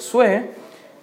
Josué, 0.00 0.44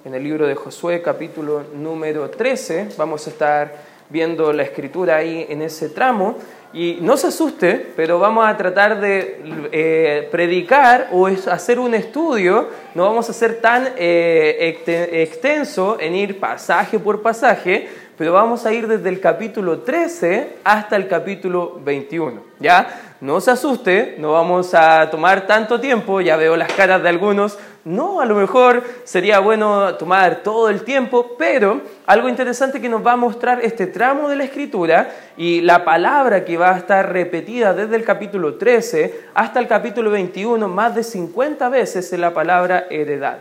en 0.05 0.15
el 0.15 0.23
libro 0.23 0.47
de 0.47 0.55
Josué 0.55 1.03
capítulo 1.03 1.65
número 1.75 2.31
13, 2.31 2.89
vamos 2.97 3.27
a 3.27 3.29
estar 3.29 3.71
viendo 4.09 4.51
la 4.51 4.63
escritura 4.63 5.17
ahí 5.17 5.45
en 5.47 5.61
ese 5.61 5.89
tramo. 5.89 6.35
Y 6.73 6.97
no 7.01 7.15
se 7.15 7.27
asuste, 7.27 7.93
pero 7.95 8.17
vamos 8.17 8.47
a 8.47 8.57
tratar 8.57 8.99
de 8.99 9.69
eh, 9.71 10.27
predicar 10.31 11.09
o 11.11 11.27
hacer 11.27 11.77
un 11.77 11.93
estudio, 11.93 12.69
no 12.95 13.03
vamos 13.03 13.29
a 13.29 13.33
ser 13.33 13.61
tan 13.61 13.89
eh, 13.97 14.79
extenso 15.11 15.97
en 15.99 16.15
ir 16.15 16.39
pasaje 16.39 16.97
por 16.97 17.21
pasaje, 17.21 17.87
pero 18.17 18.33
vamos 18.33 18.65
a 18.65 18.73
ir 18.73 18.87
desde 18.87 19.09
el 19.09 19.19
capítulo 19.19 19.81
13 19.81 20.55
hasta 20.63 20.95
el 20.95 21.07
capítulo 21.07 21.79
21. 21.85 22.41
¿Ya? 22.59 23.06
No 23.19 23.41
se 23.41 23.49
asuste, 23.49 24.15
no 24.19 24.33
vamos 24.33 24.75
a 24.75 25.09
tomar 25.09 25.47
tanto 25.47 25.79
tiempo, 25.79 26.21
ya 26.21 26.35
veo 26.35 26.55
las 26.55 26.71
caras 26.71 27.01
de 27.01 27.09
algunos, 27.09 27.57
no, 27.83 28.21
a 28.21 28.25
lo 28.25 28.35
mejor 28.35 28.83
sería 29.05 29.39
bueno 29.39 29.95
tomar 29.95 30.43
todo 30.43 30.69
el 30.69 30.83
tiempo, 30.83 31.35
pero 31.35 31.81
algo 32.05 32.29
interesante 32.29 32.79
que 32.79 32.89
nos 32.89 33.03
va 33.03 33.13
a 33.13 33.17
mostrar 33.17 33.61
este 33.63 33.87
tramo 33.87 34.29
de 34.29 34.35
la 34.35 34.43
escritura 34.43 35.09
y 35.35 35.61
la 35.61 35.83
palabra 35.83 36.45
que 36.45 36.57
va 36.57 36.75
a 36.75 36.77
estar 36.77 37.11
repetida 37.11 37.73
desde 37.73 37.95
el 37.95 38.03
capítulo 38.03 38.55
13 38.55 39.29
hasta 39.33 39.59
el 39.59 39.67
capítulo 39.67 40.11
21 40.11 40.67
más 40.67 40.93
de 40.93 41.03
50 41.03 41.69
veces 41.69 42.13
en 42.13 42.21
la 42.21 42.35
palabra 42.35 42.85
heredad. 42.91 43.39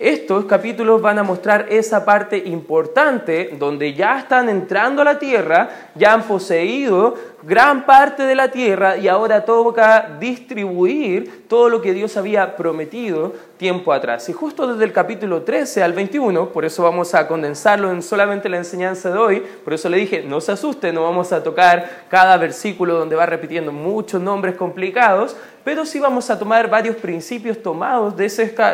Estos 0.00 0.46
capítulos 0.46 1.02
van 1.02 1.18
a 1.18 1.22
mostrar 1.22 1.66
esa 1.68 2.06
parte 2.06 2.38
importante 2.38 3.54
donde 3.58 3.92
ya 3.92 4.18
están 4.18 4.48
entrando 4.48 5.02
a 5.02 5.04
la 5.04 5.18
tierra, 5.18 5.68
ya 5.94 6.14
han 6.14 6.22
poseído 6.22 7.16
gran 7.42 7.86
parte 7.86 8.24
de 8.24 8.34
la 8.34 8.50
tierra 8.50 8.96
y 8.96 9.08
ahora 9.08 9.44
toca 9.44 10.16
distribuir 10.20 11.48
todo 11.48 11.68
lo 11.68 11.80
que 11.80 11.92
Dios 11.92 12.16
había 12.16 12.56
prometido 12.56 13.32
tiempo 13.56 13.92
atrás. 13.92 14.28
Y 14.28 14.32
justo 14.32 14.66
desde 14.66 14.84
el 14.84 14.92
capítulo 14.92 15.42
13 15.42 15.82
al 15.82 15.92
21, 15.92 16.48
por 16.48 16.64
eso 16.64 16.82
vamos 16.82 17.14
a 17.14 17.28
condensarlo 17.28 17.90
en 17.90 18.02
solamente 18.02 18.48
la 18.48 18.56
enseñanza 18.56 19.10
de 19.10 19.18
hoy, 19.18 19.42
por 19.64 19.74
eso 19.74 19.88
le 19.88 19.98
dije, 19.98 20.22
no 20.26 20.40
se 20.40 20.52
asuste, 20.52 20.92
no 20.92 21.02
vamos 21.02 21.32
a 21.32 21.42
tocar 21.42 22.06
cada 22.08 22.36
versículo 22.36 22.94
donde 22.94 23.16
va 23.16 23.26
repitiendo 23.26 23.70
muchos 23.70 24.20
nombres 24.20 24.56
complicados, 24.56 25.36
pero 25.62 25.84
sí 25.84 26.00
vamos 26.00 26.30
a 26.30 26.38
tomar 26.38 26.70
varios 26.70 26.96
principios 26.96 27.62
tomados 27.62 28.16
de, 28.16 28.28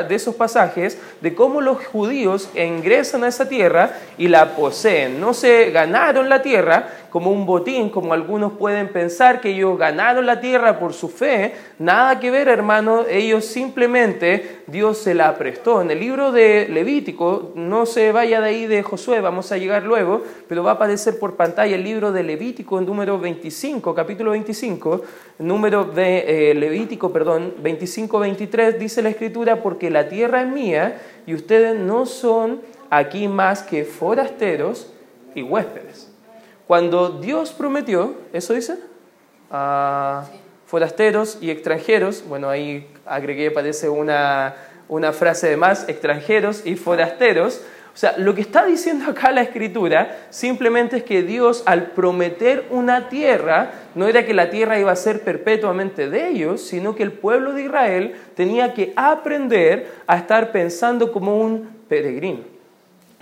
de 0.08 0.14
esos 0.14 0.36
pasajes, 0.36 0.98
de 1.20 1.34
cómo 1.34 1.60
los 1.60 1.84
judíos 1.84 2.48
ingresan 2.54 3.24
a 3.24 3.28
esa 3.28 3.48
tierra 3.48 3.90
y 4.16 4.28
la 4.28 4.54
poseen. 4.54 5.20
No 5.20 5.34
se 5.34 5.72
ganaron 5.72 6.28
la 6.28 6.42
tierra, 6.42 6.88
como 7.10 7.32
un 7.32 7.46
botín, 7.46 7.88
como 7.88 8.12
algunos 8.12 8.52
pueden 8.58 8.88
pensar 8.88 9.40
que 9.40 9.50
ellos 9.50 9.78
ganaron 9.78 10.26
la 10.26 10.40
tierra 10.40 10.78
por 10.78 10.92
su 10.92 11.08
fe. 11.08 11.54
Nada 11.78 12.18
que 12.20 12.30
ver, 12.30 12.48
hermano, 12.48 13.04
ellos 13.08 13.44
simplemente 13.44 14.60
Dios 14.66 14.98
se 14.98 15.14
la 15.14 15.34
prestó. 15.36 15.82
En 15.82 15.90
el 15.90 16.00
libro 16.00 16.32
de 16.32 16.68
Levítico, 16.68 17.52
no 17.54 17.86
se 17.86 18.12
vaya 18.12 18.40
de 18.40 18.48
ahí 18.48 18.66
de 18.66 18.82
Josué, 18.82 19.20
vamos 19.20 19.52
a 19.52 19.58
llegar 19.58 19.82
luego, 19.82 20.22
pero 20.48 20.62
va 20.62 20.72
a 20.72 20.74
aparecer 20.74 21.18
por 21.18 21.36
pantalla 21.36 21.74
el 21.74 21.84
libro 21.84 22.12
de 22.12 22.22
Levítico 22.22 22.78
en 22.78 22.86
número 22.86 23.18
25, 23.18 23.94
capítulo 23.94 24.32
25, 24.32 25.02
número 25.38 25.84
de 25.84 26.50
eh, 26.50 26.54
Levítico, 26.54 27.12
perdón, 27.12 27.54
25-23, 27.62 28.78
dice 28.78 29.02
la 29.02 29.10
escritura, 29.10 29.62
porque 29.62 29.90
la 29.90 30.08
tierra 30.08 30.42
es 30.42 30.48
mía 30.48 31.00
y 31.26 31.34
ustedes 31.34 31.78
no 31.78 32.06
son 32.06 32.60
aquí 32.90 33.28
más 33.28 33.62
que 33.62 33.84
forasteros 33.84 34.92
y 35.34 35.42
huéspedes. 35.42 36.05
Cuando 36.66 37.10
Dios 37.10 37.52
prometió, 37.52 38.14
¿eso 38.32 38.52
dice? 38.52 38.78
A 39.50 40.24
forasteros 40.66 41.38
y 41.40 41.50
extranjeros, 41.50 42.24
bueno, 42.26 42.48
ahí 42.48 42.88
agregué, 43.04 43.52
parece 43.52 43.88
una, 43.88 44.56
una 44.88 45.12
frase 45.12 45.48
de 45.48 45.56
más, 45.56 45.88
extranjeros 45.88 46.66
y 46.66 46.74
forasteros. 46.74 47.62
O 47.94 47.98
sea, 47.98 48.14
lo 48.18 48.34
que 48.34 48.42
está 48.42 48.66
diciendo 48.66 49.10
acá 49.10 49.30
la 49.30 49.42
escritura 49.42 50.26
simplemente 50.30 50.98
es 50.98 51.02
que 51.04 51.22
Dios 51.22 51.62
al 51.66 51.92
prometer 51.92 52.66
una 52.70 53.08
tierra, 53.08 53.70
no 53.94 54.06
era 54.06 54.26
que 54.26 54.34
la 54.34 54.50
tierra 54.50 54.78
iba 54.78 54.92
a 54.92 54.96
ser 54.96 55.22
perpetuamente 55.22 56.10
de 56.10 56.28
ellos, 56.28 56.60
sino 56.60 56.94
que 56.94 57.04
el 57.04 57.12
pueblo 57.12 57.52
de 57.52 57.62
Israel 57.62 58.16
tenía 58.34 58.74
que 58.74 58.92
aprender 58.96 59.88
a 60.06 60.18
estar 60.18 60.52
pensando 60.52 61.12
como 61.12 61.38
un 61.38 61.70
peregrino. 61.88 62.40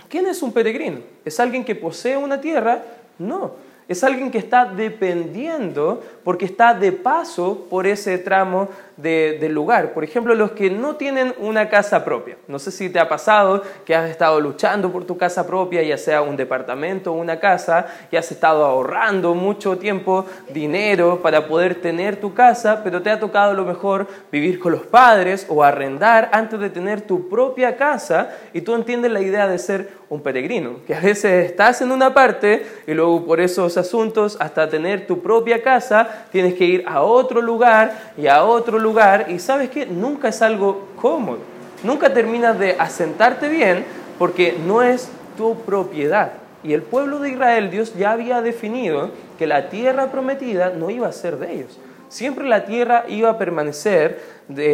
¿Quién 0.09 0.25
es 0.27 0.41
un 0.41 0.51
peregrino? 0.51 0.99
Es 1.23 1.39
alguien 1.39 1.63
que 1.63 1.75
posee 1.75 2.17
una 2.17 2.41
tierra, 2.41 2.83
no, 3.17 3.53
es 3.87 4.03
alguien 4.03 4.31
que 4.31 4.39
está 4.39 4.65
dependiendo 4.65 6.03
porque 6.23 6.45
está 6.45 6.73
de 6.73 6.91
paso 6.91 7.67
por 7.69 7.85
ese 7.85 8.17
tramo 8.17 8.69
del 8.97 9.53
lugar. 9.53 9.93
Por 9.93 10.03
ejemplo, 10.03 10.35
los 10.35 10.51
que 10.51 10.69
no 10.69 10.95
tienen 10.95 11.33
una 11.39 11.69
casa 11.69 12.05
propia. 12.05 12.37
No 12.47 12.59
sé 12.59 12.71
si 12.71 12.89
te 12.89 12.99
ha 12.99 13.09
pasado 13.09 13.61
que 13.85 13.93
has 13.93 14.09
estado 14.09 14.39
luchando 14.39 14.91
por 14.91 15.05
tu 15.05 15.17
casa 15.17 15.45
propia, 15.45 15.83
ya 15.83 15.97
sea 15.97 16.21
un 16.21 16.37
departamento 16.37 17.11
o 17.11 17.15
una 17.15 17.39
casa, 17.39 17.87
y 18.11 18.15
has 18.15 18.31
estado 18.31 18.63
ahorrando 18.65 19.33
mucho 19.33 19.77
tiempo, 19.77 20.25
dinero 20.49 21.19
para 21.21 21.47
poder 21.47 21.75
tener 21.81 22.17
tu 22.17 22.33
casa, 22.33 22.81
pero 22.83 23.01
te 23.01 23.09
ha 23.09 23.19
tocado 23.19 23.53
lo 23.53 23.65
mejor 23.65 24.07
vivir 24.31 24.59
con 24.59 24.71
los 24.71 24.83
padres 24.83 25.45
o 25.49 25.63
arrendar 25.63 26.29
antes 26.31 26.59
de 26.59 26.69
tener 26.69 27.01
tu 27.01 27.27
propia 27.27 27.75
casa 27.75 28.29
y 28.53 28.61
tú 28.61 28.75
entiendes 28.75 29.11
la 29.11 29.21
idea 29.21 29.47
de 29.47 29.59
ser 29.59 30.05
un 30.07 30.21
peregrino, 30.21 30.77
que 30.85 30.93
a 30.93 30.99
veces 30.99 31.45
estás 31.45 31.81
en 31.81 31.91
una 31.91 32.13
parte 32.13 32.65
y 32.85 32.93
luego 32.93 33.25
por 33.25 33.41
esos 33.41 33.75
asuntos 33.75 34.37
hasta 34.39 34.69
tener 34.69 35.07
tu 35.07 35.21
propia 35.21 35.63
casa 35.63 36.27
tienes 36.31 36.53
que 36.53 36.65
ir 36.65 36.83
a 36.87 37.01
otro 37.01 37.41
lugar 37.41 38.13
y 38.17 38.27
a 38.27 38.43
otro 38.43 38.77
lugar 38.77 38.84
y 39.27 39.39
sabes 39.39 39.69
que 39.69 39.85
nunca 39.85 40.29
es 40.29 40.41
algo 40.41 40.87
cómodo, 41.01 41.39
nunca 41.83 42.13
terminas 42.13 42.59
de 42.59 42.75
asentarte 42.77 43.49
bien 43.49 43.83
porque 44.19 44.55
no 44.65 44.81
es 44.83 45.09
tu 45.37 45.55
propiedad. 45.61 46.33
Y 46.63 46.73
el 46.73 46.81
pueblo 46.81 47.19
de 47.19 47.31
Israel, 47.31 47.71
Dios 47.71 47.95
ya 47.95 48.11
había 48.11 48.41
definido 48.41 49.11
que 49.37 49.47
la 49.47 49.69
tierra 49.69 50.11
prometida 50.11 50.69
no 50.69 50.89
iba 50.89 51.07
a 51.07 51.11
ser 51.11 51.37
de 51.37 51.53
ellos. 51.53 51.79
Siempre 52.09 52.47
la 52.47 52.65
tierra 52.65 53.05
iba 53.07 53.31
a 53.31 53.37
permanecer 53.37 54.21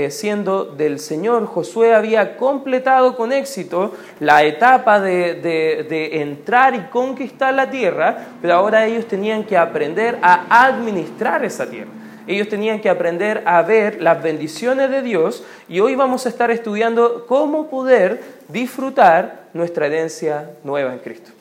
siendo 0.10 0.66
del 0.66 1.00
Señor. 1.00 1.46
Josué 1.46 1.96
había 1.96 2.36
completado 2.36 3.16
con 3.16 3.32
éxito 3.32 3.94
la 4.20 4.44
etapa 4.44 5.00
de, 5.00 5.36
de, 5.36 6.22
entrar 6.22 6.76
y 6.76 6.80
conquistar 6.92 7.54
la 7.54 7.70
tierra, 7.70 8.18
pero 8.42 8.56
ahora 8.56 8.86
ellos 8.86 9.08
tenían 9.08 9.46
que 9.46 9.58
aprender 9.58 10.20
a 10.22 10.66
administrar 10.66 11.44
esa 11.46 11.70
tierra. 11.70 12.01
Ellos 12.32 12.48
tenían 12.48 12.80
que 12.80 12.90
aprender 12.90 13.44
a 13.46 13.62
ver 13.62 14.02
las 14.02 14.24
bendiciones 14.24 14.90
de 14.90 15.02
Dios 15.02 15.44
y 15.68 15.82
hoy 15.82 15.96
vamos 15.96 16.26
a 16.26 16.30
estar 16.30 16.50
estudiando 16.50 17.26
cómo 17.28 17.70
poder 17.70 18.22
disfrutar 18.48 19.48
nuestra 19.54 19.88
herencia 19.88 20.52
nueva 20.64 20.94
en 20.94 21.00
Cristo. 21.00 21.32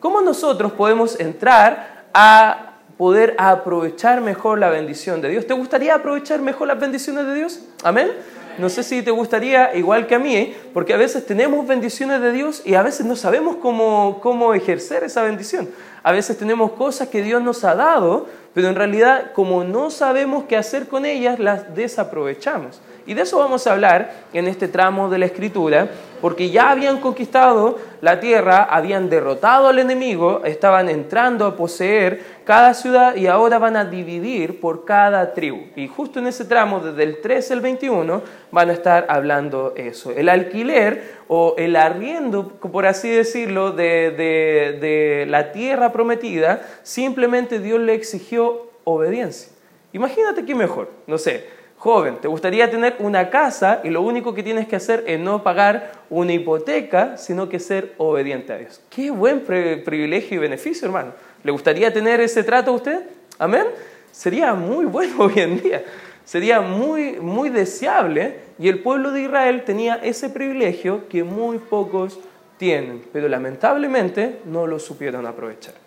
¿Cómo 0.00 0.22
nosotros 0.22 0.72
podemos 0.72 1.20
entrar 1.20 2.06
a 2.14 2.72
poder 2.96 3.34
aprovechar 3.36 4.22
mejor 4.22 4.58
la 4.58 4.70
bendición 4.70 5.20
de 5.20 5.28
Dios. 5.28 5.46
¿Te 5.46 5.54
gustaría 5.54 5.94
aprovechar 5.94 6.40
mejor 6.40 6.68
las 6.68 6.78
bendiciones 6.78 7.26
de 7.26 7.34
Dios? 7.34 7.60
Amén. 7.82 8.10
No 8.58 8.68
sé 8.68 8.82
si 8.82 9.02
te 9.02 9.10
gustaría, 9.10 9.74
igual 9.74 10.06
que 10.06 10.14
a 10.14 10.18
mí, 10.18 10.54
porque 10.74 10.92
a 10.92 10.98
veces 10.98 11.26
tenemos 11.26 11.66
bendiciones 11.66 12.20
de 12.20 12.32
Dios 12.32 12.62
y 12.64 12.74
a 12.74 12.82
veces 12.82 13.06
no 13.06 13.16
sabemos 13.16 13.56
cómo, 13.56 14.20
cómo 14.22 14.52
ejercer 14.54 15.04
esa 15.04 15.22
bendición. 15.22 15.68
A 16.02 16.12
veces 16.12 16.36
tenemos 16.36 16.72
cosas 16.72 17.08
que 17.08 17.22
Dios 17.22 17.42
nos 17.42 17.64
ha 17.64 17.74
dado, 17.74 18.26
pero 18.54 18.68
en 18.68 18.74
realidad 18.74 19.32
como 19.34 19.64
no 19.64 19.90
sabemos 19.90 20.44
qué 20.44 20.56
hacer 20.56 20.88
con 20.88 21.06
ellas, 21.06 21.38
las 21.38 21.74
desaprovechamos. 21.74 22.80
Y 23.06 23.14
de 23.14 23.22
eso 23.22 23.38
vamos 23.38 23.66
a 23.66 23.72
hablar 23.72 24.12
en 24.32 24.46
este 24.46 24.68
tramo 24.68 25.08
de 25.08 25.18
la 25.18 25.26
escritura, 25.26 25.88
porque 26.20 26.50
ya 26.50 26.70
habían 26.70 27.00
conquistado 27.00 27.78
la 28.00 28.20
tierra, 28.20 28.62
habían 28.62 29.10
derrotado 29.10 29.68
al 29.68 29.80
enemigo, 29.80 30.42
estaban 30.44 30.88
entrando 30.88 31.46
a 31.46 31.56
poseer 31.56 32.22
cada 32.44 32.74
ciudad 32.74 33.16
y 33.16 33.26
ahora 33.26 33.58
van 33.58 33.76
a 33.76 33.84
dividir 33.84 34.60
por 34.60 34.84
cada 34.84 35.34
tribu. 35.34 35.62
Y 35.74 35.88
justo 35.88 36.20
en 36.20 36.28
ese 36.28 36.44
tramo, 36.44 36.78
desde 36.78 37.02
el 37.02 37.20
13 37.20 37.54
al 37.54 37.60
21, 37.60 38.22
van 38.52 38.70
a 38.70 38.72
estar 38.72 39.06
hablando 39.08 39.74
eso. 39.76 40.12
El 40.12 40.28
alquiler 40.28 41.22
o 41.26 41.56
el 41.58 41.74
arriendo, 41.74 42.48
por 42.48 42.86
así 42.86 43.08
decirlo, 43.10 43.72
de, 43.72 44.12
de 44.12 45.26
la 45.28 45.50
tierra 45.50 45.90
prometida, 45.90 46.62
simplemente 46.84 47.58
Dios 47.58 47.80
le 47.80 47.94
exigió 47.94 48.70
obediencia. 48.84 49.50
Imagínate 49.92 50.44
qué 50.44 50.54
mejor, 50.54 50.88
no 51.08 51.18
sé 51.18 51.61
Joven, 51.82 52.18
¿te 52.20 52.28
gustaría 52.28 52.70
tener 52.70 52.94
una 53.00 53.28
casa 53.28 53.80
y 53.82 53.90
lo 53.90 54.02
único 54.02 54.34
que 54.34 54.44
tienes 54.44 54.68
que 54.68 54.76
hacer 54.76 55.02
es 55.04 55.18
no 55.18 55.42
pagar 55.42 55.90
una 56.10 56.32
hipoteca, 56.32 57.16
sino 57.16 57.48
que 57.48 57.58
ser 57.58 57.94
obediente 57.98 58.52
a 58.52 58.58
Dios? 58.58 58.80
Qué 58.88 59.10
buen 59.10 59.40
privilegio 59.40 60.36
y 60.36 60.38
beneficio, 60.38 60.86
hermano. 60.86 61.12
¿Le 61.42 61.50
gustaría 61.50 61.92
tener 61.92 62.20
ese 62.20 62.44
trato 62.44 62.70
a 62.70 62.74
usted? 62.74 63.00
Amén. 63.36 63.66
Sería 64.12 64.54
muy 64.54 64.84
bueno 64.84 65.14
hoy 65.24 65.32
en 65.38 65.60
día. 65.60 65.82
Sería 66.24 66.60
muy, 66.60 67.18
muy 67.18 67.48
deseable 67.48 68.36
y 68.60 68.68
el 68.68 68.78
pueblo 68.78 69.10
de 69.10 69.22
Israel 69.22 69.64
tenía 69.64 69.96
ese 69.96 70.30
privilegio 70.30 71.08
que 71.08 71.24
muy 71.24 71.58
pocos 71.58 72.20
tienen, 72.58 73.02
pero 73.12 73.28
lamentablemente 73.28 74.38
no 74.44 74.68
lo 74.68 74.78
supieron 74.78 75.26
aprovechar. 75.26 75.81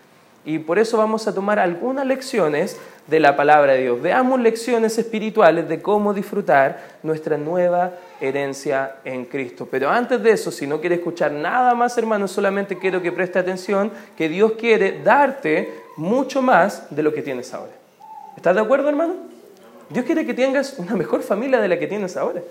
Y 0.45 0.59
por 0.59 0.77
eso 0.77 0.97
vamos 0.97 1.27
a 1.27 1.33
tomar 1.33 1.57
algunas 1.57 2.05
lecciones 2.05 2.77
de 3.07 3.19
la 3.19 3.35
palabra 3.35 3.73
de 3.73 3.81
Dios. 3.81 4.01
Veamos 4.01 4.39
lecciones 4.39 4.97
espirituales 4.97 5.67
de 5.67 5.81
cómo 5.81 6.13
disfrutar 6.13 6.97
nuestra 7.03 7.37
nueva 7.37 7.93
herencia 8.21 8.97
en 9.03 9.25
Cristo. 9.25 9.67
Pero 9.69 9.89
antes 9.89 10.21
de 10.21 10.31
eso, 10.31 10.51
si 10.51 10.67
no 10.67 10.79
quiere 10.79 10.95
escuchar 10.95 11.31
nada 11.31 11.73
más, 11.73 11.97
hermano, 11.97 12.27
solamente 12.27 12.77
quiero 12.77 13.01
que 13.01 13.11
preste 13.11 13.39
atención 13.39 13.91
que 14.15 14.29
Dios 14.29 14.53
quiere 14.53 15.01
darte 15.03 15.73
mucho 15.97 16.41
más 16.41 16.95
de 16.95 17.01
lo 17.03 17.13
que 17.13 17.23
tienes 17.23 17.53
ahora. 17.53 17.73
¿Estás 18.37 18.55
de 18.55 18.61
acuerdo, 18.61 18.89
hermano? 18.89 19.15
Dios 19.89 20.05
quiere 20.05 20.25
que 20.25 20.33
tengas 20.33 20.77
una 20.77 20.95
mejor 20.95 21.21
familia 21.23 21.59
de 21.59 21.67
la 21.67 21.79
que 21.79 21.87
tienes 21.87 22.17
ahora. 22.17 22.41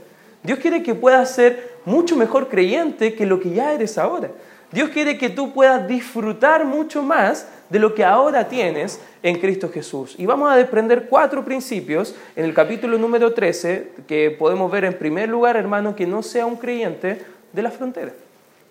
Dios 0.42 0.58
quiere 0.58 0.82
que 0.82 0.94
puedas 0.94 1.30
ser 1.30 1.78
mucho 1.84 2.16
mejor 2.16 2.48
creyente 2.48 3.14
que 3.14 3.24
lo 3.26 3.40
que 3.40 3.50
ya 3.50 3.72
eres 3.72 3.98
ahora. 3.98 4.30
Dios 4.74 4.90
quiere 4.90 5.16
que 5.16 5.30
tú 5.30 5.52
puedas 5.52 5.86
disfrutar 5.86 6.64
mucho 6.64 7.00
más 7.00 7.46
de 7.70 7.78
lo 7.78 7.94
que 7.94 8.04
ahora 8.04 8.48
tienes 8.48 9.00
en 9.22 9.38
Cristo 9.38 9.70
Jesús. 9.72 10.16
Y 10.18 10.26
vamos 10.26 10.50
a 10.52 10.56
desprender 10.56 11.06
cuatro 11.08 11.44
principios 11.44 12.12
en 12.34 12.44
el 12.44 12.52
capítulo 12.52 12.98
número 12.98 13.32
13 13.32 13.92
que 14.08 14.32
podemos 14.36 14.72
ver 14.72 14.84
en 14.84 14.98
primer 14.98 15.28
lugar, 15.28 15.56
hermano, 15.56 15.94
que 15.94 16.08
no 16.08 16.24
sea 16.24 16.44
un 16.44 16.56
creyente 16.56 17.24
de 17.52 17.62
la 17.62 17.70
frontera. 17.70 18.10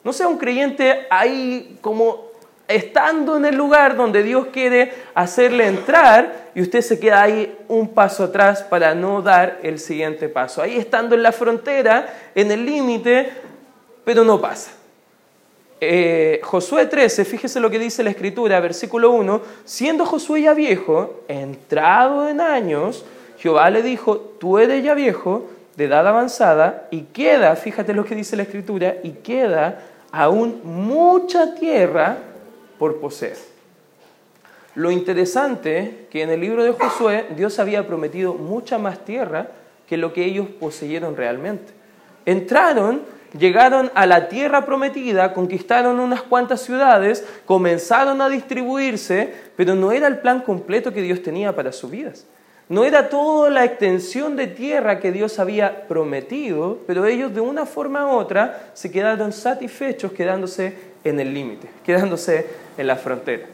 No 0.03 0.11
sea 0.11 0.27
un 0.27 0.37
creyente 0.37 1.07
ahí 1.09 1.77
como 1.79 2.25
estando 2.67 3.37
en 3.37 3.45
el 3.45 3.55
lugar 3.55 3.95
donde 3.95 4.23
Dios 4.23 4.47
quiere 4.51 4.91
hacerle 5.15 5.67
entrar 5.67 6.49
y 6.53 6.61
usted 6.61 6.81
se 6.81 6.99
queda 6.99 7.21
ahí 7.21 7.57
un 7.69 7.87
paso 7.87 8.25
atrás 8.25 8.61
para 8.61 8.93
no 8.93 9.21
dar 9.21 9.61
el 9.63 9.79
siguiente 9.79 10.27
paso. 10.27 10.61
Ahí 10.61 10.75
estando 10.75 11.15
en 11.15 11.23
la 11.23 11.31
frontera, 11.31 12.13
en 12.35 12.51
el 12.51 12.65
límite, 12.65 13.31
pero 14.03 14.25
no 14.25 14.41
pasa. 14.41 14.82
Eh, 15.85 16.41
Josué 16.43 16.85
13, 16.85 17.25
fíjese 17.25 17.59
lo 17.59 17.69
que 17.69 17.77
dice 17.77 18.03
la 18.03 18.11
escritura, 18.11 18.59
versículo 18.59 19.11
1, 19.11 19.41
siendo 19.65 20.05
Josué 20.05 20.43
ya 20.43 20.53
viejo, 20.53 21.23
entrado 21.27 22.29
en 22.29 22.39
años, 22.39 23.03
Jehová 23.37 23.69
le 23.69 23.81
dijo, 23.81 24.17
tú 24.39 24.57
eres 24.59 24.83
ya 24.83 24.93
viejo, 24.93 25.49
de 25.75 25.85
edad 25.85 26.07
avanzada, 26.07 26.87
y 26.91 27.01
queda, 27.01 27.55
fíjate 27.55 27.93
lo 27.93 28.05
que 28.05 28.15
dice 28.15 28.37
la 28.37 28.43
escritura, 28.43 28.95
y 29.03 29.11
queda 29.11 29.83
aún 30.11 30.61
mucha 30.63 31.55
tierra 31.55 32.17
por 32.79 32.99
poseer. 32.99 33.37
Lo 34.75 34.89
interesante 34.89 36.07
que 36.09 36.21
en 36.21 36.29
el 36.29 36.39
libro 36.39 36.63
de 36.63 36.71
Josué 36.71 37.25
Dios 37.35 37.59
había 37.59 37.85
prometido 37.85 38.33
mucha 38.33 38.77
más 38.77 39.03
tierra 39.05 39.47
que 39.87 39.97
lo 39.97 40.13
que 40.13 40.25
ellos 40.25 40.47
poseyeron 40.59 41.15
realmente. 41.15 41.73
Entraron 42.25 43.01
llegaron 43.37 43.91
a 43.95 44.05
la 44.05 44.27
tierra 44.29 44.65
prometida, 44.65 45.33
conquistaron 45.33 45.99
unas 45.99 46.21
cuantas 46.21 46.61
ciudades, 46.61 47.25
comenzaron 47.45 48.21
a 48.21 48.29
distribuirse, 48.29 49.33
pero 49.55 49.75
no 49.75 49.91
era 49.91 50.07
el 50.07 50.19
plan 50.19 50.41
completo 50.41 50.93
que 50.93 51.01
Dios 51.01 51.21
tenía 51.21 51.55
para 51.55 51.71
sus 51.71 51.91
vidas. 51.91 52.25
No 52.69 52.85
era 52.85 53.09
toda 53.09 53.49
la 53.49 53.65
extensión 53.65 54.35
de 54.35 54.47
tierra 54.47 54.99
que 54.99 55.11
Dios 55.11 55.37
había 55.37 55.87
prometido, 55.87 56.79
pero 56.87 57.05
ellos 57.05 57.33
de 57.33 57.41
una 57.41 57.65
forma 57.65 58.07
u 58.07 58.17
otra 58.17 58.71
se 58.73 58.89
quedaron 58.89 59.33
satisfechos 59.33 60.13
quedándose 60.13 60.73
en 61.03 61.19
el 61.19 61.33
límite, 61.33 61.67
quedándose 61.85 62.47
en 62.77 62.87
la 62.87 62.95
frontera. 62.95 63.45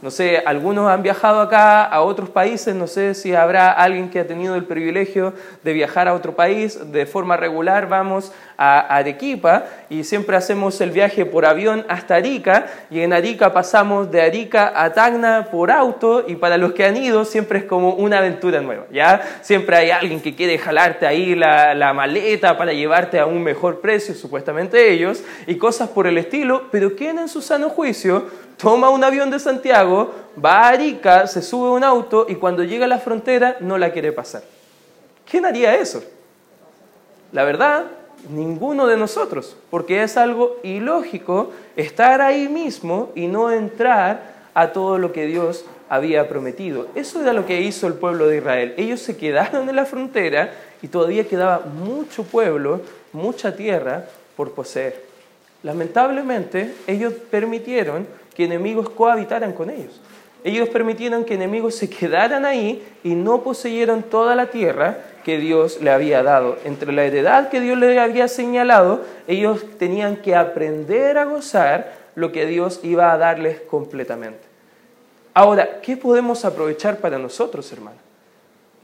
No 0.00 0.12
sé, 0.12 0.44
algunos 0.46 0.88
han 0.88 1.02
viajado 1.02 1.40
acá 1.40 1.82
a 1.82 2.02
otros 2.02 2.30
países, 2.30 2.72
no 2.72 2.86
sé 2.86 3.14
si 3.14 3.34
habrá 3.34 3.72
alguien 3.72 4.10
que 4.10 4.20
ha 4.20 4.26
tenido 4.28 4.54
el 4.54 4.62
privilegio 4.62 5.34
de 5.64 5.72
viajar 5.72 6.06
a 6.06 6.14
otro 6.14 6.36
país 6.36 6.92
de 6.92 7.04
forma 7.04 7.36
regular, 7.36 7.88
vamos 7.88 8.32
a 8.56 8.78
Arequipa 8.78 9.64
y 9.90 10.04
siempre 10.04 10.36
hacemos 10.36 10.80
el 10.80 10.92
viaje 10.92 11.26
por 11.26 11.44
avión 11.44 11.84
hasta 11.88 12.14
Arica 12.14 12.66
y 12.90 13.00
en 13.00 13.12
Arica 13.12 13.52
pasamos 13.52 14.08
de 14.12 14.22
Arica 14.22 14.72
a 14.72 14.92
Tacna 14.92 15.48
por 15.50 15.72
auto 15.72 16.24
y 16.28 16.36
para 16.36 16.58
los 16.58 16.74
que 16.74 16.84
han 16.84 16.96
ido 16.96 17.24
siempre 17.24 17.58
es 17.58 17.64
como 17.64 17.94
una 17.94 18.18
aventura 18.18 18.60
nueva, 18.60 18.86
¿ya? 18.92 19.20
Siempre 19.40 19.78
hay 19.78 19.90
alguien 19.90 20.20
que 20.20 20.36
quiere 20.36 20.58
jalarte 20.58 21.08
ahí 21.08 21.34
la, 21.34 21.74
la 21.74 21.92
maleta 21.92 22.56
para 22.56 22.72
llevarte 22.72 23.18
a 23.18 23.26
un 23.26 23.42
mejor 23.42 23.80
precio, 23.80 24.14
supuestamente 24.14 24.92
ellos, 24.92 25.24
y 25.48 25.56
cosas 25.56 25.88
por 25.88 26.06
el 26.06 26.18
estilo, 26.18 26.68
pero 26.70 26.94
¿quién 26.94 27.18
en 27.18 27.28
su 27.28 27.42
sano 27.42 27.68
juicio 27.68 28.26
toma 28.58 28.90
un 28.90 29.02
avión 29.04 29.30
de 29.30 29.38
Santiago, 29.38 30.12
va 30.44 30.64
a 30.64 30.68
Arica, 30.68 31.26
se 31.26 31.40
sube 31.40 31.70
un 31.70 31.84
auto 31.84 32.26
y 32.28 32.34
cuando 32.34 32.64
llega 32.64 32.84
a 32.84 32.88
la 32.88 32.98
frontera 32.98 33.56
no 33.60 33.78
la 33.78 33.92
quiere 33.92 34.12
pasar. 34.12 34.42
¿Quién 35.30 35.46
haría 35.46 35.74
eso? 35.76 36.02
La 37.32 37.44
verdad, 37.44 37.84
ninguno 38.30 38.86
de 38.86 38.96
nosotros, 38.96 39.56
porque 39.70 40.02
es 40.02 40.16
algo 40.16 40.58
ilógico 40.62 41.50
estar 41.76 42.20
ahí 42.20 42.48
mismo 42.48 43.12
y 43.14 43.26
no 43.26 43.50
entrar 43.50 44.34
a 44.54 44.72
todo 44.72 44.98
lo 44.98 45.12
que 45.12 45.26
Dios 45.26 45.64
había 45.88 46.28
prometido. 46.28 46.88
Eso 46.94 47.20
era 47.20 47.32
lo 47.32 47.46
que 47.46 47.60
hizo 47.60 47.86
el 47.86 47.94
pueblo 47.94 48.26
de 48.26 48.38
Israel. 48.38 48.74
Ellos 48.76 49.00
se 49.00 49.16
quedaron 49.16 49.68
en 49.68 49.76
la 49.76 49.86
frontera 49.86 50.52
y 50.82 50.88
todavía 50.88 51.28
quedaba 51.28 51.60
mucho 51.60 52.24
pueblo, 52.24 52.80
mucha 53.12 53.54
tierra 53.54 54.06
por 54.36 54.52
poseer. 54.52 55.04
Lamentablemente, 55.62 56.74
ellos 56.86 57.14
permitieron 57.30 58.06
que 58.38 58.44
enemigos 58.44 58.88
cohabitaran 58.88 59.52
con 59.52 59.68
ellos. 59.68 60.00
Ellos 60.44 60.68
permitieron 60.68 61.24
que 61.24 61.34
enemigos 61.34 61.74
se 61.74 61.90
quedaran 61.90 62.44
ahí 62.44 62.86
y 63.02 63.16
no 63.16 63.42
poseyeron 63.42 64.04
toda 64.04 64.36
la 64.36 64.46
tierra 64.46 64.98
que 65.24 65.38
Dios 65.38 65.80
le 65.82 65.90
había 65.90 66.22
dado. 66.22 66.56
Entre 66.64 66.92
la 66.92 67.02
heredad 67.02 67.48
que 67.48 67.60
Dios 67.60 67.76
le 67.76 67.98
había 67.98 68.28
señalado, 68.28 69.02
ellos 69.26 69.64
tenían 69.76 70.18
que 70.18 70.36
aprender 70.36 71.18
a 71.18 71.24
gozar 71.24 71.92
lo 72.14 72.30
que 72.30 72.46
Dios 72.46 72.78
iba 72.84 73.12
a 73.12 73.18
darles 73.18 73.60
completamente. 73.62 74.42
Ahora, 75.34 75.80
¿qué 75.80 75.96
podemos 75.96 76.44
aprovechar 76.44 76.98
para 76.98 77.18
nosotros, 77.18 77.72
hermano? 77.72 77.98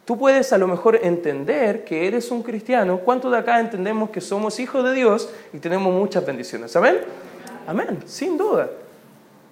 Tú 0.05 0.19
puedes 0.19 0.53
a 0.53 0.59
lo 0.59 0.67
mejor 0.67 0.99
entender 1.01 1.85
que 1.85 2.09
eres 2.09 2.33
un 2.33 2.43
cristiano. 2.43 2.99
¿Cuántos 3.05 3.31
de 3.31 3.39
acá 3.39 3.61
entendemos 3.61 4.11
que 4.11 4.21
somos 4.21 4.59
hijos 4.59 4.83
de 4.83 4.95
Dios 4.95 5.31
y 5.53 5.59
tenemos 5.59 5.95
muchas 5.95 6.27
bendiciones? 6.27 6.75
¿Amén? 6.75 6.97
Amén, 7.69 8.01
sin 8.05 8.37
duda. 8.37 8.69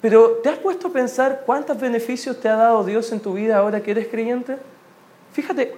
Pero 0.03 0.41
¿te 0.43 0.49
has 0.49 0.59
puesto 0.59 0.89
a 0.89 0.93
pensar 0.93 1.45
cuántos 1.47 1.81
beneficios 1.81 2.39
te 2.41 2.49
ha 2.49 2.57
dado 2.57 2.85
Dios 2.85 3.13
en 3.13 3.21
tu 3.21 3.35
vida 3.35 3.57
ahora 3.57 3.83
que 3.83 3.93
eres 3.93 4.09
creyente? 4.09 4.59
Fíjate, 5.33 5.75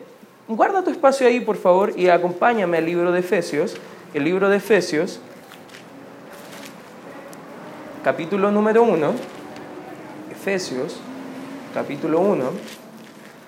guarda 0.48 0.82
tu 0.82 0.90
espacio 0.90 1.26
ahí, 1.26 1.40
por 1.40 1.56
favor, 1.56 1.92
y 1.94 2.08
acompáñame 2.08 2.78
al 2.78 2.86
libro 2.86 3.12
de 3.12 3.20
Efesios. 3.20 3.76
El 4.14 4.24
libro 4.24 4.48
de 4.48 4.56
Efesios, 4.56 5.20
capítulo 8.02 8.50
número 8.50 8.82
1. 8.82 9.12
Efesios, 10.32 10.98
capítulo 11.74 12.20
1 12.20 12.83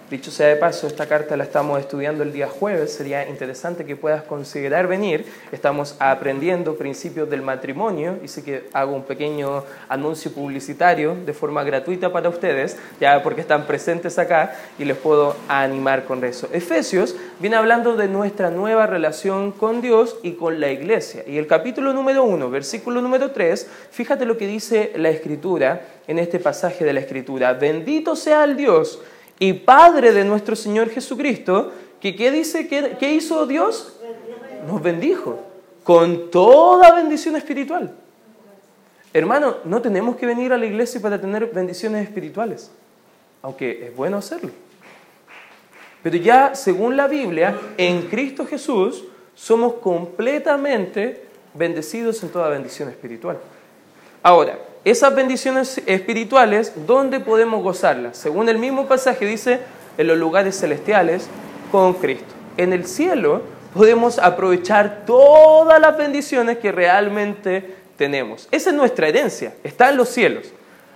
Dicho 0.09 0.31
sea 0.31 0.47
de 0.47 0.55
paso, 0.55 0.87
esta 0.87 1.07
carta 1.07 1.37
la 1.37 1.43
estamos 1.43 1.81
estudiando 1.81 2.23
el 2.23 2.33
día 2.33 2.47
jueves, 2.47 2.93
sería 2.93 3.29
interesante 3.29 3.85
que 3.85 3.97
puedas 3.97 4.23
considerar 4.23 4.87
venir. 4.87 5.27
Estamos 5.51 5.97
aprendiendo 5.99 6.77
principios 6.77 7.29
del 7.29 7.43
matrimonio 7.43 8.17
y 8.23 8.29
sé 8.29 8.45
que 8.45 8.69
hago 8.73 8.95
un 8.95 9.03
pequeño 9.03 9.65
anuncio 9.89 10.31
publicitario 10.31 11.17
de 11.27 11.33
forma 11.33 11.65
gratuita 11.65 12.13
para 12.13 12.29
ustedes, 12.29 12.77
ya 13.01 13.21
porque 13.25 13.41
están 13.41 13.67
presentes 13.67 14.17
acá 14.21 14.55
y 14.79 14.85
les 14.85 14.97
puedo 14.97 15.35
animar 15.49 16.05
con 16.05 16.23
eso. 16.23 16.49
Efesios 16.53 17.17
viene 17.41 17.57
hablando 17.57 17.97
de 17.97 18.07
nuestra 18.07 18.51
nueva 18.51 18.87
relación 18.87 19.51
con 19.51 19.81
Dios 19.81 20.19
y 20.23 20.35
con 20.35 20.61
la 20.61 20.71
iglesia. 20.71 21.25
Y 21.27 21.37
el 21.37 21.49
capítulo 21.49 21.93
número 21.93 22.23
1, 22.23 22.49
versículo 22.49 23.03
número 23.03 23.33
3, 23.33 23.69
fíjate 23.91 24.25
lo 24.25 24.39
que 24.39 24.47
dice 24.47 24.93
la 24.95 25.09
escritura 25.09 25.81
en 26.07 26.21
este 26.21 26.39
pasaje 26.39 26.85
de 26.85 26.93
la 26.93 27.01
escritura. 27.01 27.55
Bendito 27.55 28.15
sea 28.15 28.45
el 28.45 28.57
Dios 28.57 29.01
y 29.39 29.53
Padre 29.53 30.13
de 30.13 30.25
nuestro 30.25 30.57
Señor 30.57 30.91
Jesucristo, 30.91 31.73
que 32.01 32.17
¿qué 32.17 32.31
dice? 32.31 32.69
¿Qué, 32.69 32.97
¿Qué 32.99 33.13
hizo 33.13 33.47
Dios? 33.47 33.99
Nos 34.67 34.83
bendijo 34.83 35.39
con 35.85 36.31
toda 36.31 36.95
bendición 36.95 37.37
espiritual. 37.37 37.95
Hermano, 39.13 39.57
no 39.65 39.81
tenemos 39.81 40.17
que 40.17 40.27
venir 40.27 40.53
a 40.53 40.59
la 40.59 40.67
iglesia 40.67 41.01
para 41.01 41.21
tener 41.21 41.47
bendiciones 41.47 42.07
espirituales, 42.07 42.71
aunque 43.41 43.87
es 43.87 43.97
bueno 43.97 44.19
hacerlo. 44.19 44.51
Pero 46.03 46.17
ya, 46.19 46.55
según 46.55 46.97
la 46.97 47.09
Biblia, 47.09 47.59
en 47.77 48.03
Cristo 48.03 48.47
Jesús 48.47 49.05
somos 49.35 49.75
completamente 49.75 51.25
bendecidos 51.55 52.23
en 52.23 52.29
toda 52.31 52.49
bendición 52.49 52.89
espiritual. 52.89 53.39
Ahora, 54.23 54.59
esas 54.87 55.17
bendiciones 55.17 55.83
espirituales, 55.87 56.73
¿dónde 56.87 57.19
podemos 57.19 57.61
gozarlas? 57.61 58.17
Según 58.17 58.49
el 58.49 58.57
mismo 58.57 58.87
pasaje 58.87 59.27
dice, 59.27 59.59
en 59.99 60.07
los 60.07 60.17
lugares 60.17 60.61
celestiales 60.61 61.27
con 61.73 61.95
Cristo. 61.95 62.33
En 62.57 62.73
el 62.73 62.87
cielo 62.87 63.43
podemos 63.75 64.21
aprovechar 64.21 65.03
todas 65.05 65.81
las 65.81 65.99
bendiciones 65.99 66.59
que 66.59 66.71
realmente 66.71 67.75
tenemos. 67.97 68.47
Esa 68.53 68.71
es 68.71 68.77
nuestra 68.77 69.09
herencia, 69.09 69.55
está 69.65 69.91
en 69.91 69.97
los 69.97 70.09
cielos. 70.09 70.53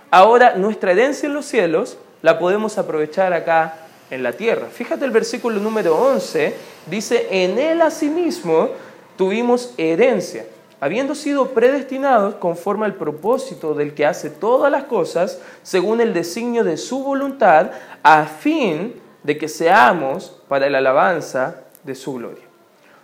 Ahora, 0.09 0.55
nuestra 0.55 0.93
herencia 0.93 1.27
en 1.27 1.33
los 1.33 1.45
cielos 1.45 1.97
la 2.21 2.39
podemos 2.39 2.77
aprovechar 2.77 3.33
acá 3.33 3.75
en 4.09 4.23
la 4.23 4.31
tierra. 4.31 4.67
Fíjate 4.71 5.03
el 5.03 5.11
versículo 5.11 5.59
número 5.59 5.97
11, 5.97 6.55
dice, 6.85 7.27
en 7.29 7.59
él 7.59 7.81
asimismo 7.81 8.69
tuvimos 9.17 9.73
herencia 9.77 10.45
habiendo 10.81 11.13
sido 11.13 11.49
predestinados 11.49 12.35
conforme 12.35 12.87
al 12.87 12.95
propósito 12.95 13.75
del 13.75 13.93
que 13.93 14.05
hace 14.05 14.31
todas 14.31 14.71
las 14.71 14.85
cosas, 14.85 15.39
según 15.61 16.01
el 16.01 16.11
designio 16.11 16.63
de 16.63 16.75
su 16.75 17.03
voluntad, 17.03 17.69
a 18.01 18.25
fin 18.25 18.99
de 19.21 19.37
que 19.37 19.47
seamos 19.47 20.41
para 20.47 20.69
la 20.71 20.79
alabanza 20.79 21.61
de 21.83 21.93
su 21.93 22.15
gloria. 22.15 22.43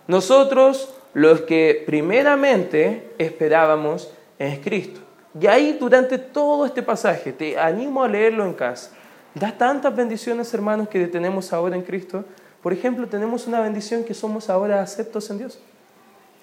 Nosotros, 0.08 0.96
los 1.14 1.42
que 1.42 1.84
primeramente 1.86 3.14
esperábamos 3.20 4.12
en 4.40 4.60
Cristo. 4.60 5.00
Y 5.40 5.46
ahí 5.46 5.78
durante 5.80 6.18
todo 6.18 6.66
este 6.66 6.82
pasaje, 6.82 7.32
te 7.32 7.60
animo 7.60 8.04
a 8.04 8.08
leerlo 8.08 8.44
en 8.44 8.54
casa, 8.54 8.90
da 9.36 9.56
tantas 9.56 9.96
bendiciones, 9.96 10.52
hermanos, 10.52 10.90
que 10.90 11.06
tenemos 11.08 11.54
ahora 11.54 11.76
en 11.76 11.84
Cristo. 11.84 12.26
Por 12.64 12.74
ejemplo, 12.74 13.08
tenemos 13.08 13.46
una 13.46 13.62
bendición 13.62 14.04
que 14.04 14.16
somos 14.16 14.50
ahora 14.50 14.82
aceptos 14.82 15.30
en 15.30 15.38
Dios. 15.38 15.60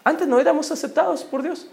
Antes 0.04 0.28
no 0.28 0.38
éramos 0.38 0.70
aceptados 0.70 1.24
por 1.24 1.42
Dios. 1.42 1.66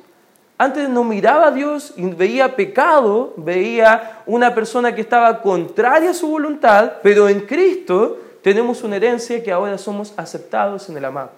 Antes 0.58 0.88
no 0.88 1.04
miraba 1.04 1.48
a 1.48 1.52
Dios 1.52 1.94
y 1.98 2.04
veía 2.12 2.56
pecado, 2.56 3.34
veía 3.36 4.22
una 4.26 4.54
persona 4.56 4.96
que 4.96 5.02
estaba 5.02 5.42
contraria 5.42 6.12
a 6.12 6.14
su 6.14 6.28
voluntad, 6.28 6.94
pero 7.04 7.28
en 7.28 7.42
Cristo 7.42 8.20
tenemos 8.42 8.84
una 8.84 8.96
herencia 8.96 9.44
que 9.44 9.52
ahora 9.52 9.78
somos 9.78 10.14
aceptados 10.18 10.88
en 10.88 10.98
el 10.98 11.06
amado. 11.06 11.32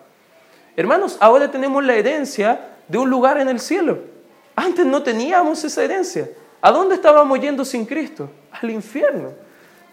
Hermanos, 0.76 1.18
ahora 1.20 1.50
tenemos 1.50 1.84
la 1.84 1.96
herencia 1.96 2.60
de 2.88 2.98
un 2.98 3.10
lugar 3.10 3.38
en 3.38 3.48
el 3.48 3.60
cielo. 3.60 4.00
Antes 4.56 4.86
no 4.86 5.02
teníamos 5.04 5.64
esa 5.64 5.84
herencia. 5.84 6.30
¿A 6.62 6.72
dónde 6.72 6.96
estábamos 6.96 7.40
yendo 7.40 7.66
sin 7.66 7.86
Cristo? 7.86 8.30
Al 8.52 8.70
infierno. 8.70 9.32